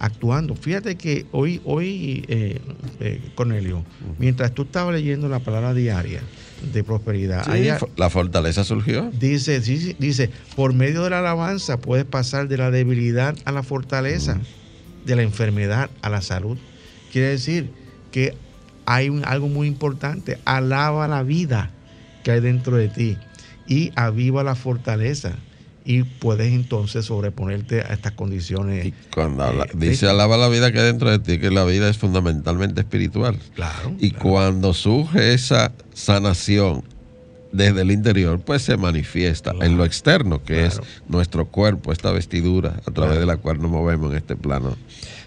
[0.00, 0.56] actuando.
[0.56, 2.58] Fíjate que hoy, hoy eh,
[2.98, 3.84] eh, Cornelio,
[4.18, 6.20] mientras tú estabas leyendo la palabra diaria
[6.72, 7.46] de prosperidad,
[7.96, 9.10] la fortaleza surgió.
[9.18, 14.40] Dice, dice, por medio de la alabanza puedes pasar de la debilidad a la fortaleza,
[15.04, 16.58] de la enfermedad a la salud.
[17.12, 17.70] quiere decir
[18.10, 18.34] que
[18.86, 20.38] hay un, algo muy importante.
[20.44, 21.70] Alaba la vida
[22.24, 23.18] que hay dentro de ti
[23.68, 25.36] y aviva la fortaleza
[25.90, 28.86] y puedes entonces sobreponerte a estas condiciones.
[28.86, 31.64] Y cuando habla- eh, dice alaba la vida que hay dentro de ti, que la
[31.64, 33.36] vida es fundamentalmente espiritual.
[33.54, 33.94] Claro.
[33.98, 34.22] Y claro.
[34.24, 36.82] cuando surge esa sanación
[37.52, 39.66] desde el interior, pues se manifiesta Claro.
[39.66, 40.68] en lo externo, que Claro.
[40.68, 44.76] es nuestro cuerpo, esta vestidura a través de la cual nos movemos en este plano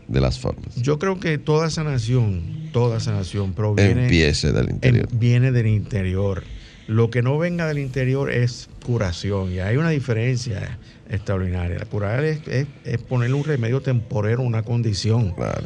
[0.07, 0.75] de las formas.
[0.75, 5.07] Yo creo que toda sanación, toda sanación proviene Empiece del interior.
[5.11, 6.43] en- viene del interior.
[6.87, 9.51] Lo que no venga del interior es curación.
[9.51, 10.77] Y hay una diferencia
[11.09, 11.79] extraordinaria.
[11.89, 15.31] Curar es, es- es ponerle un remedio temporero a una condición.
[15.35, 15.63] Claro.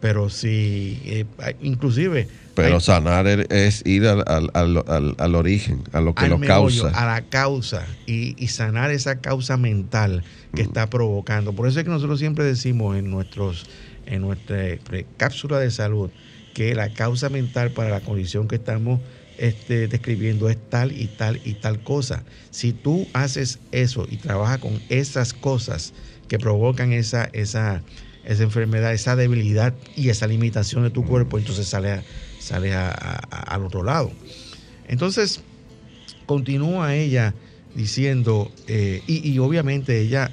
[0.00, 1.24] Pero si, eh,
[1.62, 2.28] inclusive...
[2.54, 6.82] Pero hay- sanar es ir al, al- al- al- origen, a lo que lo meollo,
[6.82, 6.88] causa.
[6.88, 10.22] a la causa y, y sanar esa causa mental
[10.54, 10.66] que Mm.
[10.66, 11.52] está provocando.
[11.52, 13.66] Por eso es que nosotros siempre decimos en nuestros
[14.06, 16.10] en nuestra eh, cápsula de salud
[16.54, 19.00] que la causa mental para la condición que estamos
[19.36, 22.24] este, describiendo es tal y tal y tal cosa.
[22.50, 25.92] Si tú haces eso y trabajas con esas cosas
[26.28, 27.84] que provocan esa, esa,
[28.22, 32.04] esa enfermedad, esa debilidad y esa limitación de tu cuerpo, entonces sale, a-
[32.38, 34.16] sale a- al otro lado.
[34.84, 35.44] Entonces,
[36.26, 37.36] continúa ella
[37.74, 40.32] diciendo, eh, y, obviamente ella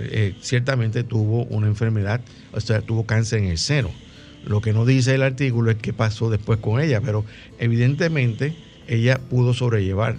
[0.00, 4.01] eh, ciertamente tuvo una enfermedad, o sea, tuvo cáncer en el seno.
[4.46, 7.24] Lo que no dice el artículo es qué pasó después con ella, pero
[7.58, 8.54] evidentemente
[8.88, 10.16] ella pudo sobrellevar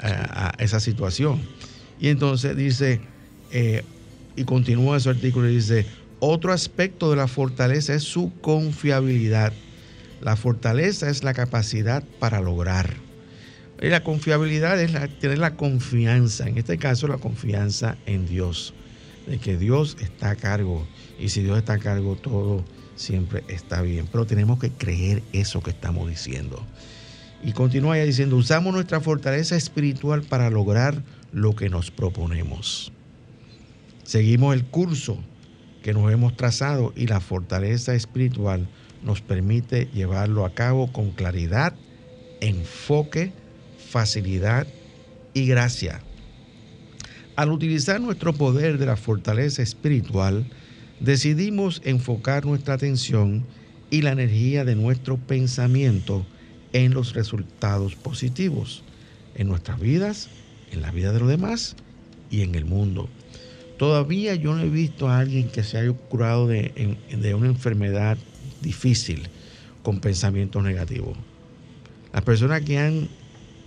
[0.00, 1.40] a, a esa situación.
[2.00, 3.00] Y entonces dice,
[3.52, 3.82] eh,
[4.36, 5.86] y continúa su artículo y dice,
[6.18, 9.52] otro aspecto de la fortaleza es su confiabilidad.
[10.20, 12.94] La fortaleza es la capacidad para lograr.
[13.80, 18.74] Y la confiabilidad es la- tener la confianza, en este caso la confianza en Dios,
[19.26, 20.86] de que Dios está a cargo.
[21.18, 22.64] Y si Dios está a cargo, todo
[23.00, 24.06] siempre está bien.
[24.10, 26.62] Pero tenemos que creer eso que estamos diciendo.
[27.42, 32.92] Y continúa ella diciendo, usamos nuestra fortaleza espiritual para lograr lo que nos proponemos.
[34.04, 35.18] Seguimos el curso
[35.82, 38.68] que nos hemos trazado y la fortaleza espiritual
[39.02, 41.72] nos permite llevarlo a cabo con claridad,
[42.40, 43.32] enfoque,
[43.88, 44.66] facilidad
[45.32, 46.02] y gracia.
[47.36, 50.44] Al utilizar nuestro poder de la fortaleza espiritual,
[51.00, 53.44] decidimos enfocar nuestra atención
[53.90, 56.24] y la energía de nuestro pensamiento
[56.72, 58.84] en los resultados positivos,
[59.34, 60.28] en nuestras vidas,
[60.70, 61.74] en la vida de los demás
[62.30, 63.08] y en el mundo.
[63.78, 66.94] Todavía yo no he visto a alguien que se haya curado de,
[67.34, 68.18] una enfermedad
[68.60, 69.28] difícil
[69.82, 71.16] con pensamientos negativos.
[72.12, 73.08] Las personas que han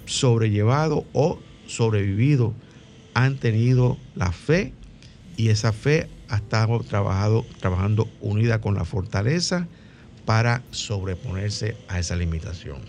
[0.05, 2.53] sobrellevado o sobrevivido
[3.15, 4.73] han tenido la fe
[5.35, 9.67] y esa fe ha estado trabajado, trabajando unida con la fortaleza
[10.25, 12.79] para sobreponerse a esa limitación.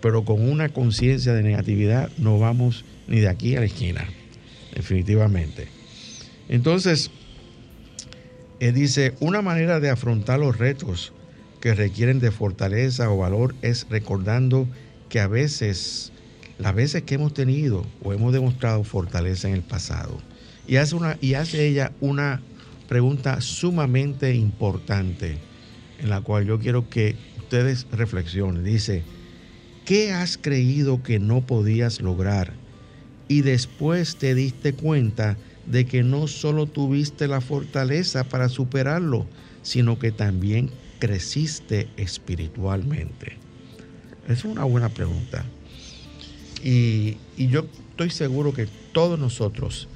[0.00, 4.06] Pero con una conciencia de negatividad no vamos ni de aquí a la esquina,
[4.72, 5.66] definitivamente.
[6.48, 7.10] Entonces,
[8.60, 11.12] él dice, una manera de afrontar los retos
[11.60, 14.68] que requieren de fortaleza o valor es recordando
[15.08, 16.12] que a veces,
[16.56, 20.20] las veces que hemos tenido o hemos demostrado fortaleza en el pasado,
[20.68, 22.40] y hace, una, y hace ella una
[22.90, 25.38] pregunta sumamente importante,
[26.00, 28.64] en la cual yo quiero que ustedes reflexionen.
[28.64, 29.04] Dice,
[29.84, 32.52] ¿qué has creído que no podías lograr?
[33.28, 35.36] Y después te diste cuenta
[35.66, 39.24] de que no solo tuviste la fortaleza para superarlo,
[39.62, 40.68] sino que también
[40.98, 43.36] creciste espiritualmente.
[44.26, 45.44] Es una buena pregunta.
[46.64, 49.86] Y, y yo estoy seguro que todos nosotros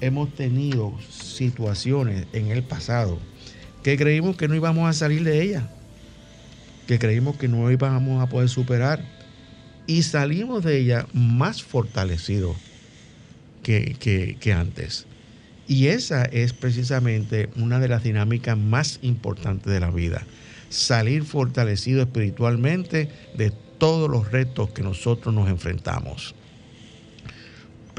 [0.00, 3.18] hemos tenido situaciones en el pasado
[3.82, 5.68] que creímos que no íbamos a salir de ella,
[6.86, 9.04] que creímos que no íbamos a poder superar
[9.86, 12.56] y salimos de ella más fortalecidos
[13.62, 15.06] que, que- que antes.
[15.66, 20.26] Y esa es precisamente una de las dinámicas más importantes de la vida.
[20.68, 26.34] Salir fortalecido espiritualmente de todos los retos que nosotros nos enfrentamos.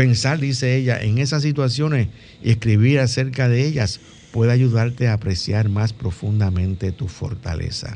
[0.01, 2.07] Pensar, dice ella, en esas situaciones
[2.41, 3.99] y escribir acerca de ellas
[4.31, 7.95] puede ayudarte a apreciar más profundamente tu fortaleza.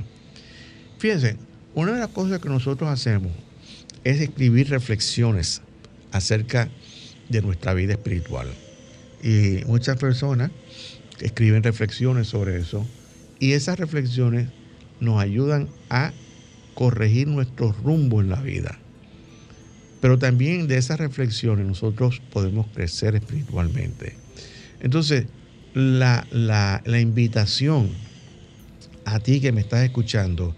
[1.00, 1.38] Fíjense,
[1.74, 3.32] una de las cosas que nosotros hacemos
[4.04, 5.64] es escribir reflexiones
[6.12, 6.70] acerca
[7.30, 8.50] de nuestra vida espiritual.
[9.24, 10.52] Y muchas personas
[11.22, 12.86] escriben reflexiones sobre eso
[13.40, 14.50] y esas reflexiones
[15.00, 16.14] nos ayudan a
[16.76, 18.78] corregir nuestro rumbo en la vida.
[20.06, 24.20] Pero también de esas reflexiones nosotros podemos crecer espiritualmente.
[24.80, 25.26] Entonces,
[25.74, 27.90] la, la- invitación
[29.04, 30.56] a ti que me estás escuchando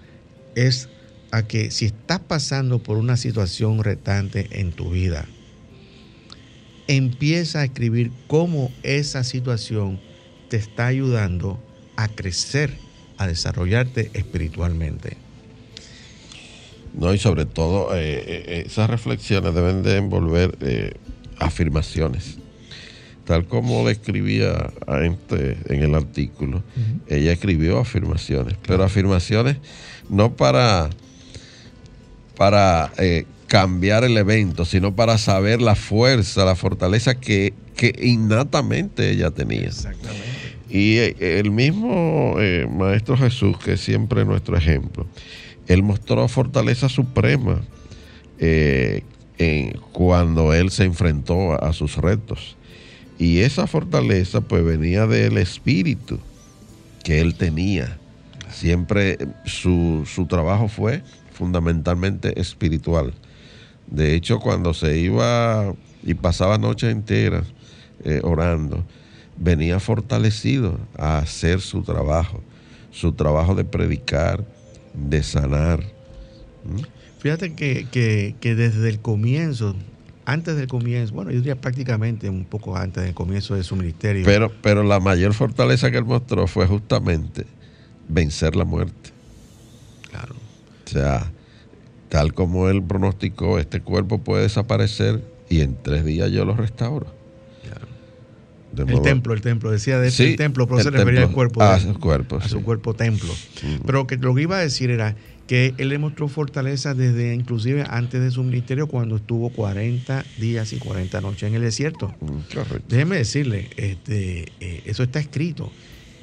[0.54, 0.90] es
[1.32, 5.30] a que si estás pasando por una situación retante en tu vida,
[6.88, 10.02] empieza a escribir cómo esa situación
[10.50, 11.64] te está ayudando
[11.96, 12.82] a crecer,
[13.16, 15.27] a desarrollarte espiritualmente.
[16.94, 20.94] No, y sobre todo eh, eh, esas reflexiones deben de envolver eh,
[21.38, 22.38] afirmaciones.
[23.26, 26.64] Tal como le escribía a este en el artículo,
[27.08, 29.58] ella escribió afirmaciones, pero afirmaciones
[30.10, 30.90] no para,
[32.38, 32.94] para
[33.48, 39.68] cambiar el evento, sino para saber la fuerza, la fortaleza que, que innatamente ella tenía.
[39.68, 40.24] Exactamente.
[40.70, 42.38] Y el mismo
[42.78, 45.06] Maestro Jesús, que es siempre nuestro ejemplo,
[45.68, 47.62] él mostró fortaleza suprema
[48.40, 49.04] eh,
[49.92, 52.56] cuando él se enfrentó a, sus retos.
[53.20, 56.20] Y esa fortaleza pues venía del espíritu
[57.04, 57.98] que él tenía.
[58.52, 61.04] Siempre su, trabajo fue
[61.34, 63.14] fundamentalmente espiritual.
[63.88, 67.46] De hecho, cuando se iba y pasaba noches enteras
[68.04, 68.86] eh, orando,
[69.38, 72.42] venía fortalecido a hacer su trabajo,
[72.92, 74.44] su trabajo de predicar,
[74.98, 75.84] de sanar.
[77.20, 79.76] Fíjate que, desde el comienzo,
[80.26, 84.26] antes del comienzo, bueno, yo diría prácticamente un poco antes del comienzo de su ministerio.
[84.26, 87.46] Pero, pero la mayor fortaleza que él mostró fue justamente
[88.08, 89.12] vencer la muerte.
[90.10, 90.36] Claro.
[90.86, 91.32] O sea,
[92.10, 97.17] tal como él pronosticó, este cuerpo puede desaparecer y en tres días yo lo restauro
[98.84, 101.64] el templo, el templo, decía de este templo, pero se refería al cuerpo.
[101.64, 102.38] A su cuerpo.
[102.38, 103.34] A su cuerpo templo.
[103.86, 105.16] Pero que lo que iba a decir era
[105.48, 110.74] que él le mostró fortaleza desde inclusive antes de su ministerio cuando estuvo 40 días
[110.74, 112.14] y 40 noches en el desierto.
[112.54, 112.84] Correcto.
[112.90, 115.72] Déjeme decirle, este, eh, eso está escrito.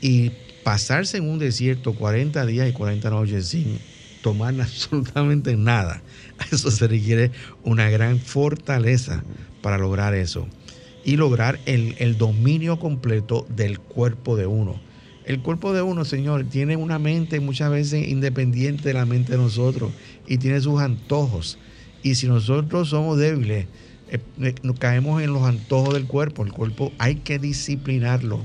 [0.02, 0.32] Y
[0.62, 3.78] pasarse en un desierto 40 días y 40 noches sin
[4.22, 6.02] tomar absolutamente nada,
[6.52, 7.30] eso se requiere
[7.62, 9.22] una gran fortaleza
[9.62, 10.46] para lograr eso
[11.04, 14.80] y lograr el, dominio completo del cuerpo de uno.
[15.24, 19.38] El cuerpo de uno, Señor, tiene una mente muchas veces independiente de la mente de
[19.38, 19.92] nosotros
[20.26, 21.58] y tiene sus antojos.
[22.02, 23.66] Y si nosotros somos débiles,
[24.10, 26.44] eh, eh, caemos en los antojos del cuerpo.
[26.44, 28.40] El cuerpo hay que disciplinarlo,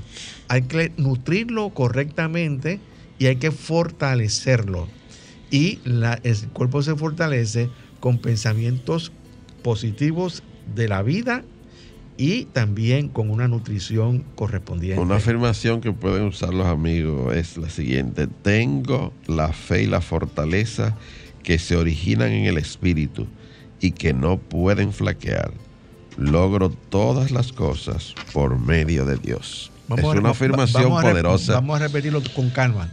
[0.47, 2.80] hay que nutrirlo correctamente
[3.18, 4.88] y hay que fortalecerlo.
[5.51, 9.12] Y el cuerpo se fortalece con pensamientos
[9.64, 10.43] positivos
[10.76, 11.43] de la vida
[12.20, 15.00] y también con una nutrición correspondiente.
[15.00, 20.02] Una afirmación que pueden usar los amigos es la siguiente, tengo la fe y la
[20.02, 20.98] fortaleza
[21.44, 23.26] que se originan en el espíritu
[23.80, 25.54] y que no pueden flaquear.
[26.18, 29.72] Logro todas las cosas por medio de Dios.
[29.96, 31.54] es una afirmación poderosa.
[31.54, 32.92] Vamos a repetirlo con calma.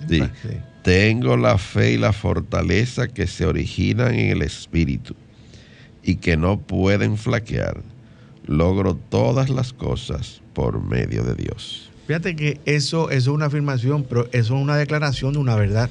[0.85, 5.17] Tengo la fe y la fortaleza que se originan en el espíritu
[6.05, 7.83] y que no pueden flaquear
[8.47, 11.91] logro todas las cosas por medio de Dios.
[12.07, 15.91] Fíjate que eso, es una afirmación, pero eso es una declaración de una verdad.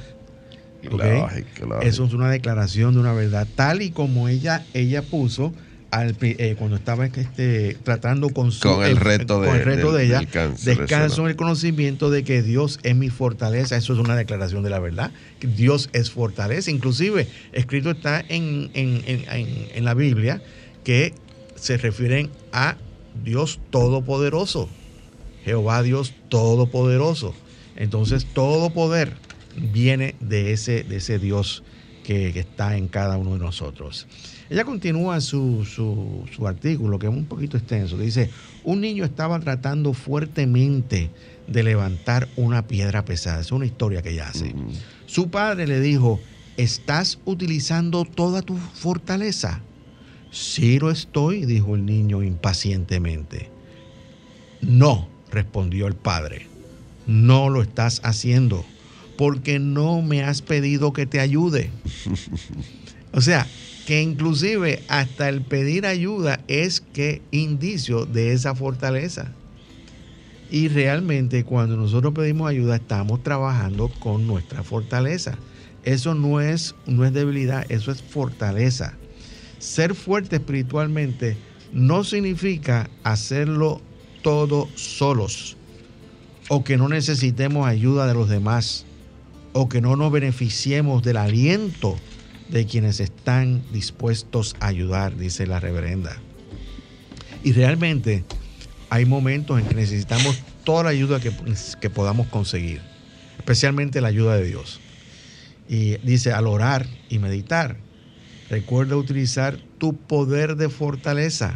[1.81, 5.51] Eso es una declaración de una verdad, tal y como ella, ella puso
[5.91, 10.05] al, eh, cuando estaba este, tratando con, su, con el reto, de, el reto de
[10.05, 10.21] ella,
[10.63, 13.77] descanso en el conocimiento de que Dios es mi fortaleza.
[13.77, 15.11] Eso es una declaración de la verdad.
[15.39, 16.69] Que Dios es fortaleza.
[16.69, 20.41] Inclusive, escrito está en, en, en, en la Biblia
[20.83, 21.13] que
[21.65, 22.77] se refieren a
[23.23, 24.69] Dios Todopoderoso.
[25.43, 27.33] Jehová Dios Todopoderoso.
[27.75, 29.13] Entonces todo poder
[29.73, 31.63] viene de ese, de ese Dios
[32.03, 34.05] que, está en cada uno de nosotros.
[34.47, 37.97] Ella continúa su, su, artículo, que es un poquito extenso.
[37.97, 38.29] Dice,
[38.63, 41.09] un niño estaba tratando fuertemente
[41.47, 43.41] de levantar una piedra pesada.
[43.41, 44.53] Es una historia que ella hace.
[45.07, 46.19] Su padre le dijo,
[46.57, 49.63] estás utilizando toda tu fortaleza.
[50.35, 53.49] Sí lo estoy, dijo el niño impacientemente.
[54.59, 56.47] No, respondió el padre,
[57.07, 58.65] no lo estás haciendo
[59.17, 61.69] porque no me has pedido que te ayude.
[63.13, 63.47] o sea,
[63.87, 69.31] que inclusive hasta el pedir ayuda es que indicio de esa fortaleza.
[70.51, 75.37] Y realmente cuando nosotros pedimos ayuda estamos trabajando con nuestra fortaleza.
[75.85, 78.97] Eso no es, no es debilidad, eso es fortaleza
[79.65, 81.37] ser fuerte espiritualmente
[81.73, 83.81] no significa hacerlo
[84.21, 85.57] todo solos
[86.49, 88.85] o que no necesitemos ayuda de los demás
[89.53, 91.97] o que no nos beneficiemos del aliento
[92.49, 96.15] de quienes están dispuestos a ayudar, dice la reverenda.
[97.43, 98.23] Y realmente
[98.89, 101.31] hay momentos en que necesitamos toda la ayuda que,
[101.81, 102.81] que podamos conseguir,
[103.37, 104.79] especialmente la ayuda de Dios.
[105.67, 107.77] Y dice, al orar y meditar,
[108.49, 111.55] recuerda utilizar tu poder de fortaleza.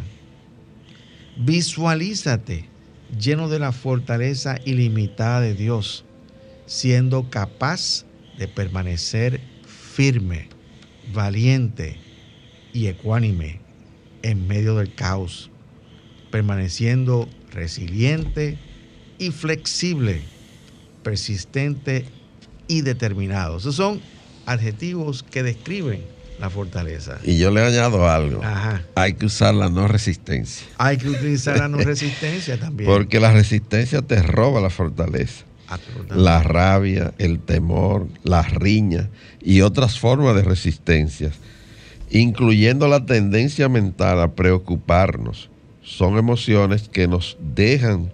[1.36, 2.68] Visualízate
[3.18, 6.04] lleno de la fortaleza ilimitada de Dios,
[6.66, 8.04] siendo capaz
[8.38, 10.48] de permanecer firme,
[11.12, 11.96] valiente
[12.72, 13.60] y ecuánime
[14.22, 15.50] en medio del caos,
[16.30, 18.58] permaneciendo resiliente
[19.18, 20.22] y flexible,
[21.02, 22.04] persistente
[22.68, 23.56] y determinado.
[23.56, 24.00] Esos son
[24.46, 26.04] adjetivos que describen
[26.40, 27.18] la fortaleza.
[27.22, 28.40] Y yo le añado algo.
[28.94, 30.66] Hay que usar la no resistencia.
[30.78, 32.88] Hay que utilizar la no resistencia también.
[32.88, 35.44] Porque la resistencia te roba la fortaleza.
[36.08, 39.08] La rabia, el temor, la riña
[39.40, 41.30] y otras formas de resistencia,
[42.10, 45.48] incluyendo la tendencia mental a preocuparnos,
[45.84, 48.10] son emociones que nos dejan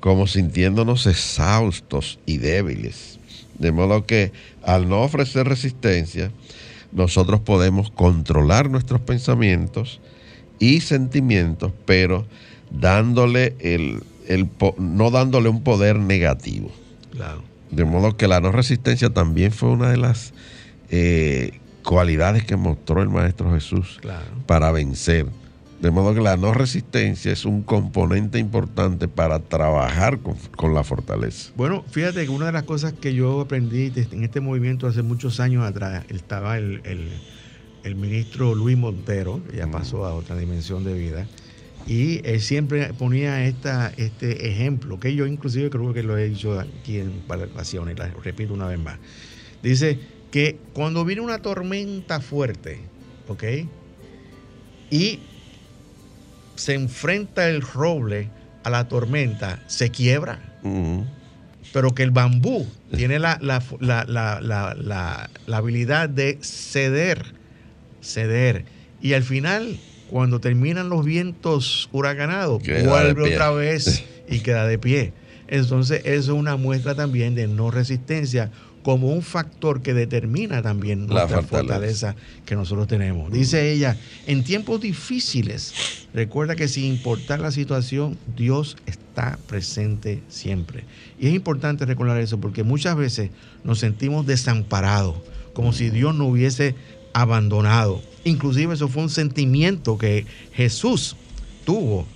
[0.00, 3.20] como sintiéndonos exhaustos y débiles.
[3.58, 4.32] De modo que
[4.64, 6.32] al no ofrecer resistencia,
[6.92, 10.00] nosotros podemos controlar nuestros pensamientos
[10.58, 12.26] y sentimientos, pero
[12.70, 14.02] dándole el,
[14.78, 16.70] no dándole un poder negativo.
[17.70, 20.32] De modo que la no resistencia también fue una de las
[20.90, 24.00] eh, cualidades que mostró el Maestro Jesús
[24.46, 25.26] para vencer.
[25.80, 31.52] De modo que la no resistencia es un componente importante para trabajar con, la fortaleza.
[31.54, 35.38] Bueno, fíjate que una de las cosas que yo aprendí en este movimiento hace muchos
[35.38, 36.82] años atrás, estaba el,
[37.94, 41.26] ministro Luis Montero, que ya pasó a otra dimensión de vida,
[41.86, 46.58] y él siempre ponía esta, este ejemplo, que yo inclusive creo que lo he dicho
[46.58, 48.98] aquí en varias ocasiones, y lo repito una vez más.
[49.62, 49.98] Dice
[50.32, 52.80] que cuando viene una tormenta fuerte,
[53.28, 53.44] ¿ok?
[54.90, 55.20] Y
[56.58, 58.28] se enfrenta el roble
[58.64, 60.40] a la tormenta, se quiebra.
[61.72, 67.24] Pero que el bambú tiene la, la, habilidad de ceder,
[68.02, 68.64] ceder.
[69.00, 69.78] Y al final,
[70.10, 75.12] cuando terminan los vientos huracanados, vuelve otra vez y queda de pie.
[75.46, 78.50] Entonces, eso es una muestra también de no resistencia
[78.88, 82.16] como un factor que determina también nuestra fortaleza.
[82.46, 83.30] que nosotros tenemos.
[83.30, 90.84] Dice ella, en tiempos difíciles, recuerda que sin importar la situación, Dios está presente siempre.
[91.20, 93.28] Y es importante recordar eso porque muchas veces
[93.62, 95.16] nos sentimos desamparados,
[95.52, 96.74] como si Dios no hubiese
[97.12, 98.00] abandonado.
[98.24, 100.24] Inclusive eso fue un sentimiento que
[100.54, 101.14] Jesús
[101.66, 102.06] tuvo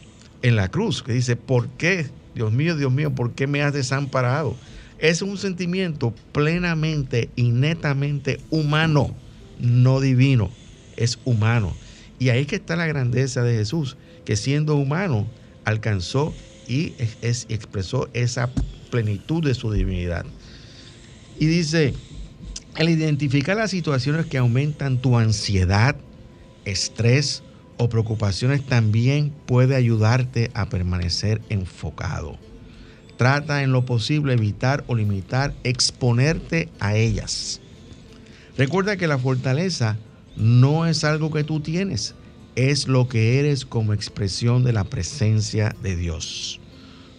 [0.41, 3.75] en la cruz, que dice, ¿por qué, Dios mío, Dios mío, por qué me has
[3.75, 4.57] desamparado?
[5.03, 9.13] Es un sentimiento plenamente y netamente humano,
[9.59, 10.49] no divino,
[10.97, 11.75] es humano.
[12.21, 15.27] Y ahí que está la grandeza de Jesús, que siendo humano
[15.65, 16.33] alcanzó
[16.69, 16.95] y
[17.49, 18.49] expresó esa
[18.93, 20.25] plenitud de su divinidad.
[21.37, 21.95] Y dice,
[22.77, 25.97] el identificar las situaciones que aumentan tu ansiedad,
[26.65, 27.43] estrés
[27.77, 32.39] o preocupaciones también puede ayudarte a permanecer enfocado.
[33.23, 37.61] Trata en lo posible evitar o limitar exponerte a ellas.
[38.59, 39.97] Recuerda que la fortaleza
[40.35, 42.17] no es algo que tú tienes,
[42.57, 46.61] es lo que eres como expresión de la presencia de Dios.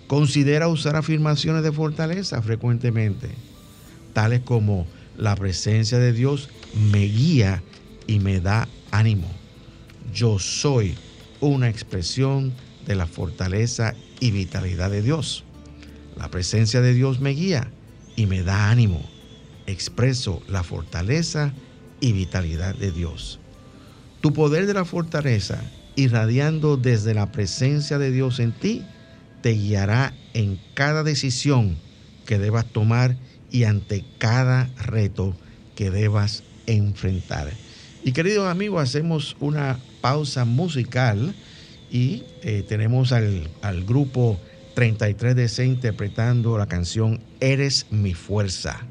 [0.08, 3.30] Considera usar afirmaciones de fortaleza frecuentemente,
[4.12, 4.86] tales como
[5.18, 6.50] la presencia de Dios
[6.92, 7.64] me guía
[8.08, 9.32] y me da ánimo.
[10.14, 10.96] Yo soy
[11.40, 12.52] una expresión
[12.86, 15.46] de la fortaleza y vitalidad de Dios.
[16.18, 17.72] La presencia de Dios me guía
[18.16, 19.02] y me da ánimo.
[19.66, 21.54] Expreso la fortaleza
[22.00, 23.40] y vitalidad de Dios.
[24.22, 25.62] Tu poder de la fortaleza,
[25.96, 28.84] irradiando desde la presencia de Dios en ti,
[29.42, 31.78] te guiará en cada decisión
[32.26, 33.18] que debas tomar
[33.52, 35.36] y ante cada reto
[35.76, 37.52] que debas enfrentar.
[38.04, 41.34] Y queridos amigos, hacemos una pausa musical
[41.92, 44.40] y eh, tenemos al, al grupo
[44.76, 48.86] 33DC interpretando la canción Eres mi fuerza.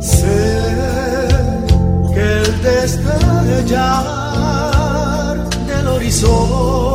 [0.00, 0.42] Sé
[2.14, 4.04] que el destellar
[5.66, 6.85] del horizonte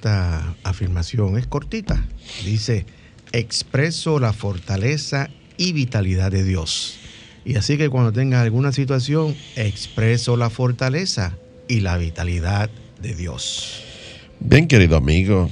[0.00, 1.36] esta afirmación.
[1.36, 2.02] Es cortita.
[2.42, 2.86] Dice,
[3.32, 5.28] expreso la fortaleza
[5.58, 6.98] y vitalidad de Dios.
[7.44, 11.36] Y así que cuando tengas alguna situación, expreso la fortaleza
[11.68, 12.70] y la vitalidad
[13.02, 13.84] de Dios.
[14.40, 15.50] Bien, querido amigo,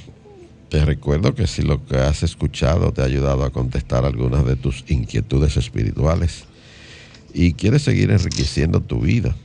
[0.69, 4.55] te recuerdo que si lo que has escuchado te ha ayudado a contestar algunas de
[4.55, 6.45] tus inquietudes espirituales
[7.35, 9.35] y quieres seguir enriqueciendo tu vida,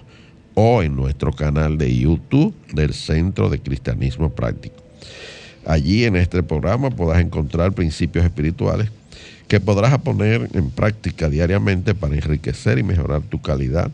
[0.54, 4.76] o en nuestro canal de YouTube del Centro de Cristianismo Práctico.
[5.66, 8.90] Allí en este programa podrás encontrar principios espirituales
[9.52, 13.92] que podrás poner en práctica diariamente para enriquecer y mejorar tu calidad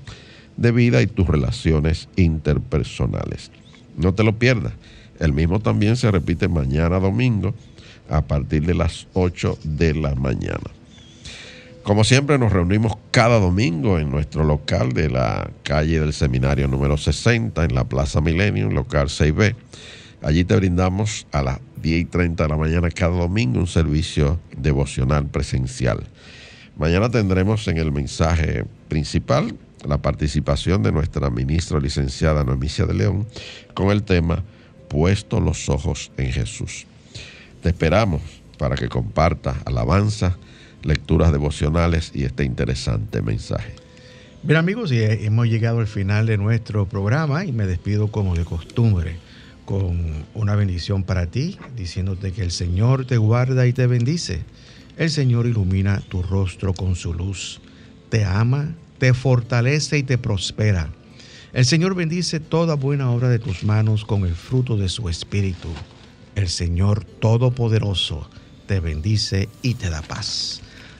[0.55, 3.49] de vida y tus relaciones interpersonales.
[3.97, 4.73] No te lo pierdas.
[5.19, 7.55] El mismo también se repite mañana domingo
[8.07, 10.69] a partir de las 8 de la mañana.
[11.81, 16.97] Como siempre nos reunimos cada domingo en nuestro local de la calle del seminario número
[16.97, 19.55] 60 en la Plaza Millennium, local 6B.
[20.21, 24.39] Allí te brindamos a las 10 y 30 de la mañana cada domingo un servicio
[24.57, 25.99] devocional presencial.
[26.75, 29.55] Mañana tendremos en el mensaje principal
[29.85, 33.27] la participación de nuestra ministra licenciada Noemicia de León
[33.73, 34.43] con el tema
[34.89, 36.87] Puesto los ojos en Jesús.
[37.61, 38.21] Te esperamos
[38.57, 40.37] para que compartas alabanza,
[40.83, 43.73] lecturas devocionales y este interesante mensaje.
[44.43, 48.45] Bien amigos, y hemos llegado al final de nuestro programa y me despido como de
[48.45, 49.26] costumbre
[49.67, 54.45] con una bendición para ti, diciéndote que el Señor te guarda y te bendice.
[54.95, 57.59] El Señor ilumina tu rostro con su luz,
[58.07, 60.89] te ama, te fortalece y te prospera.
[61.51, 65.67] El Señor bendice toda buena obra de tus manos con el fruto de su espíritu.
[66.35, 68.29] El Señor Todopoderoso
[68.67, 70.61] te bendice y te da paz.